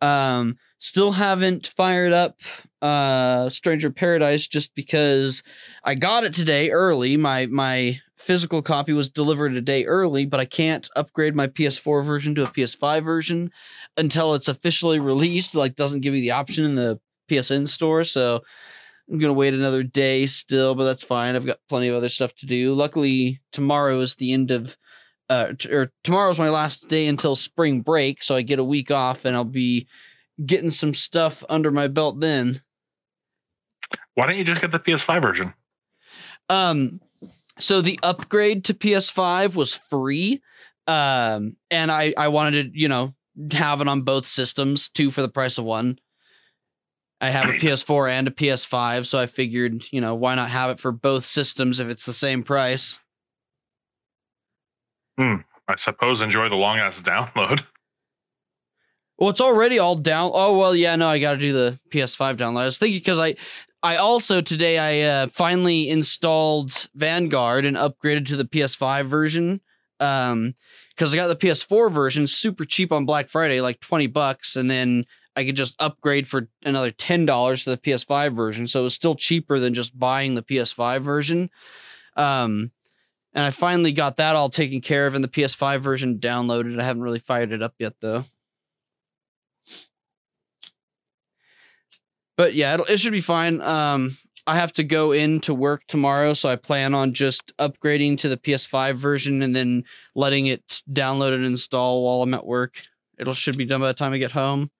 Um, 0.00 0.56
still 0.78 1.10
haven't 1.10 1.72
fired 1.76 2.12
up 2.12 2.38
uh 2.80 3.48
Stranger 3.48 3.90
Paradise 3.90 4.46
just 4.46 4.72
because 4.76 5.42
I 5.82 5.96
got 5.96 6.22
it 6.22 6.34
today 6.34 6.70
early. 6.70 7.16
My 7.16 7.46
my 7.46 8.00
physical 8.24 8.62
copy 8.62 8.92
was 8.92 9.10
delivered 9.10 9.54
a 9.54 9.60
day 9.60 9.84
early, 9.84 10.24
but 10.24 10.40
I 10.40 10.46
can't 10.46 10.88
upgrade 10.96 11.34
my 11.34 11.46
PS4 11.48 12.04
version 12.04 12.34
to 12.34 12.44
a 12.44 12.46
PS5 12.46 13.04
version 13.04 13.52
until 13.96 14.34
it's 14.34 14.48
officially 14.48 14.98
released. 14.98 15.54
Like 15.54 15.74
doesn't 15.74 16.00
give 16.00 16.14
you 16.14 16.22
the 16.22 16.32
option 16.32 16.64
in 16.64 16.74
the 16.74 17.00
PSN 17.30 17.68
store, 17.68 18.02
so 18.04 18.40
I'm 19.10 19.18
gonna 19.18 19.34
wait 19.34 19.54
another 19.54 19.82
day 19.82 20.26
still, 20.26 20.74
but 20.74 20.84
that's 20.84 21.04
fine. 21.04 21.36
I've 21.36 21.46
got 21.46 21.58
plenty 21.68 21.88
of 21.88 21.96
other 21.96 22.08
stuff 22.08 22.34
to 22.36 22.46
do. 22.46 22.74
Luckily, 22.74 23.40
tomorrow 23.52 24.00
is 24.00 24.16
the 24.16 24.32
end 24.32 24.50
of 24.50 24.76
uh 25.28 25.52
t- 25.58 25.70
or 25.70 25.92
tomorrow's 26.02 26.38
my 26.38 26.50
last 26.50 26.88
day 26.88 27.06
until 27.06 27.36
spring 27.36 27.82
break, 27.82 28.22
so 28.22 28.34
I 28.34 28.42
get 28.42 28.58
a 28.58 28.64
week 28.64 28.90
off 28.90 29.26
and 29.26 29.36
I'll 29.36 29.44
be 29.44 29.86
getting 30.44 30.70
some 30.70 30.94
stuff 30.94 31.44
under 31.48 31.70
my 31.70 31.88
belt 31.88 32.20
then. 32.20 32.60
Why 34.14 34.26
don't 34.26 34.38
you 34.38 34.44
just 34.44 34.62
get 34.62 34.72
the 34.72 34.78
PS5 34.78 35.22
version? 35.22 35.54
Um, 36.48 37.00
so 37.58 37.80
the 37.80 37.98
upgrade 38.02 38.64
to 38.64 38.74
PS5 38.74 39.54
was 39.54 39.74
free. 39.74 40.42
Um, 40.86 41.56
and 41.70 41.90
I 41.90 42.12
I 42.16 42.28
wanted 42.28 42.72
to 42.72 42.78
you 42.78 42.88
know 42.88 43.14
have 43.52 43.80
it 43.80 43.88
on 43.88 44.02
both 44.02 44.26
systems, 44.26 44.90
two 44.90 45.10
for 45.10 45.22
the 45.22 45.28
price 45.28 45.58
of 45.58 45.64
one. 45.64 45.98
I 47.20 47.30
have 47.30 47.48
a 47.48 47.52
PS4 47.58 48.10
and 48.10 48.28
a 48.28 48.30
PS5, 48.30 49.06
so 49.06 49.18
I 49.18 49.26
figured 49.26 49.84
you 49.90 50.00
know 50.00 50.14
why 50.14 50.34
not 50.34 50.50
have 50.50 50.70
it 50.70 50.80
for 50.80 50.92
both 50.92 51.24
systems 51.24 51.80
if 51.80 51.88
it's 51.88 52.06
the 52.06 52.12
same 52.12 52.42
price. 52.42 53.00
Hmm. 55.18 55.36
I 55.66 55.76
suppose 55.76 56.20
enjoy 56.20 56.50
the 56.50 56.56
long 56.56 56.78
ass 56.78 57.00
download. 57.00 57.64
Well, 59.16 59.30
it's 59.30 59.40
already 59.40 59.78
all 59.78 59.94
down. 59.94 60.32
Oh 60.34 60.58
well, 60.58 60.74
yeah, 60.74 60.96
no, 60.96 61.06
I 61.06 61.20
got 61.20 61.32
to 61.32 61.38
do 61.38 61.52
the 61.52 61.78
PS5 61.90 62.36
download. 62.36 62.62
I 62.62 62.64
was 62.64 62.78
thinking 62.78 62.98
because 62.98 63.20
I, 63.20 63.36
I 63.84 63.96
also 63.96 64.40
today 64.40 64.78
I 64.78 65.00
uh, 65.02 65.26
finally 65.28 65.90
installed 65.90 66.88
Vanguard 66.94 67.66
and 67.66 67.76
upgraded 67.76 68.28
to 68.28 68.36
the 68.36 68.46
PS5 68.46 69.04
version. 69.04 69.60
Um, 70.00 70.54
because 70.88 71.12
I 71.12 71.16
got 71.16 71.26
the 71.26 71.36
PS4 71.36 71.92
version 71.92 72.26
super 72.26 72.64
cheap 72.64 72.92
on 72.92 73.04
Black 73.04 73.28
Friday, 73.28 73.60
like 73.60 73.80
twenty 73.80 74.06
bucks, 74.06 74.56
and 74.56 74.70
then 74.70 75.04
I 75.36 75.44
could 75.44 75.56
just 75.56 75.74
upgrade 75.80 76.26
for 76.26 76.48
another 76.62 76.92
ten 76.92 77.26
dollars 77.26 77.64
to 77.64 77.70
the 77.70 77.76
PS5 77.76 78.34
version. 78.34 78.66
So 78.68 78.80
it 78.80 78.84
was 78.84 78.94
still 78.94 79.16
cheaper 79.16 79.58
than 79.58 79.74
just 79.74 79.98
buying 79.98 80.34
the 80.34 80.42
PS5 80.42 81.02
version. 81.02 81.50
Um, 82.16 82.70
and 83.34 83.44
I 83.44 83.50
finally 83.50 83.92
got 83.92 84.16
that 84.16 84.36
all 84.36 84.48
taken 84.48 84.80
care 84.80 85.06
of, 85.06 85.14
and 85.14 85.24
the 85.24 85.28
PS5 85.28 85.80
version 85.80 86.20
downloaded. 86.20 86.80
I 86.80 86.84
haven't 86.84 87.02
really 87.02 87.18
fired 87.18 87.52
it 87.52 87.62
up 87.62 87.74
yet 87.78 87.94
though. 88.00 88.24
But 92.36 92.54
yeah, 92.54 92.76
it 92.88 92.98
should 92.98 93.12
be 93.12 93.20
fine. 93.20 93.60
Um, 93.60 94.16
I 94.46 94.56
have 94.56 94.72
to 94.74 94.84
go 94.84 95.12
into 95.12 95.54
work 95.54 95.84
tomorrow, 95.86 96.34
so 96.34 96.48
I 96.48 96.56
plan 96.56 96.94
on 96.94 97.14
just 97.14 97.56
upgrading 97.56 98.18
to 98.18 98.28
the 98.28 98.36
PS5 98.36 98.96
version 98.96 99.42
and 99.42 99.56
then 99.56 99.84
letting 100.14 100.46
it 100.46 100.82
download 100.90 101.34
and 101.34 101.44
install 101.44 102.04
while 102.04 102.22
I'm 102.22 102.34
at 102.34 102.46
work. 102.46 102.82
It'll 103.18 103.34
should 103.34 103.56
be 103.56 103.64
done 103.64 103.80
by 103.80 103.88
the 103.88 103.94
time 103.94 104.12
I 104.12 104.18
get 104.18 104.32
home. 104.32 104.70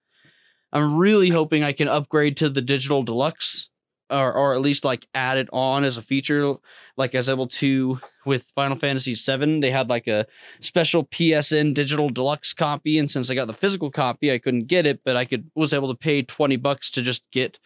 I'm 0.72 0.98
really 0.98 1.30
hoping 1.30 1.62
I 1.62 1.72
can 1.72 1.88
upgrade 1.88 2.38
to 2.38 2.50
the 2.50 2.60
digital 2.60 3.04
deluxe, 3.04 3.70
or 4.14 4.34
or 4.34 4.54
at 4.54 4.62
least 4.62 4.84
like 4.84 5.06
add 5.14 5.38
it 5.38 5.50
on 5.52 5.84
as 5.84 5.98
a 5.98 6.02
feature, 6.02 6.54
like 6.96 7.14
I 7.14 7.18
was 7.18 7.28
able 7.30 7.48
to 7.48 8.00
with 8.26 8.44
Final 8.54 8.78
Fantasy 8.78 9.14
VII. 9.16 9.60
They 9.60 9.72
had 9.72 9.90
like 9.90 10.08
a 10.08 10.26
special 10.60 11.04
PSN 11.06 11.74
digital 11.74 12.10
deluxe 12.10 12.54
copy, 12.54 12.98
and 12.98 13.10
since 13.10 13.30
I 13.30 13.36
got 13.36 13.48
the 13.48 13.54
physical 13.54 13.90
copy, 13.90 14.32
I 14.32 14.38
couldn't 14.38 14.68
get 14.68 14.86
it, 14.86 15.00
but 15.04 15.16
I 15.16 15.26
could 15.26 15.50
was 15.56 15.74
able 15.74 15.88
to 15.90 15.98
pay 15.98 16.22
twenty 16.22 16.56
bucks 16.56 16.92
to 16.92 17.02
just 17.02 17.24
get 17.32 17.58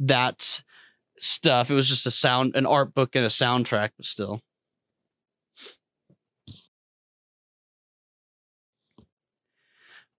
that 0.00 0.62
stuff. 1.20 1.70
It 1.70 1.74
was 1.74 1.88
just 1.88 2.06
a 2.06 2.12
sound, 2.12 2.56
an 2.56 2.66
art 2.66 2.94
book 2.94 3.16
and 3.16 3.26
a 3.26 3.30
soundtrack, 3.30 3.90
but 3.96 4.06
still. 4.06 4.42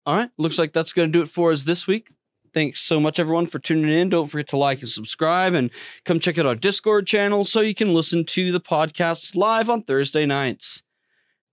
All 0.05 0.15
right, 0.15 0.29
looks 0.37 0.57
like 0.59 0.73
that's 0.73 0.93
going 0.93 1.09
to 1.11 1.19
do 1.19 1.23
it 1.23 1.29
for 1.29 1.51
us 1.51 1.63
this 1.63 1.85
week. 1.87 2.09
Thanks 2.57 2.81
so 2.81 2.99
much, 2.99 3.19
everyone, 3.19 3.45
for 3.45 3.59
tuning 3.59 3.91
in. 3.91 4.09
Don't 4.09 4.29
forget 4.29 4.47
to 4.47 4.57
like 4.57 4.79
and 4.79 4.89
subscribe, 4.89 5.53
and 5.53 5.69
come 6.05 6.19
check 6.19 6.39
out 6.39 6.47
our 6.47 6.55
Discord 6.55 7.05
channel 7.05 7.43
so 7.43 7.61
you 7.61 7.75
can 7.75 7.93
listen 7.93 8.25
to 8.25 8.51
the 8.51 8.59
podcasts 8.59 9.35
live 9.35 9.69
on 9.69 9.83
Thursday 9.83 10.25
nights. 10.25 10.81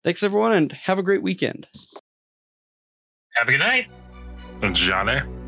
Thanks 0.03 0.23
everyone, 0.23 0.53
and 0.53 0.73
have 0.73 0.99
a 0.99 1.03
great 1.03 1.23
weekend. 1.23 1.67
Have 3.35 3.49
a 3.49 3.51
good 3.51 3.59
night. 3.59 3.91
Johnny. 4.73 5.44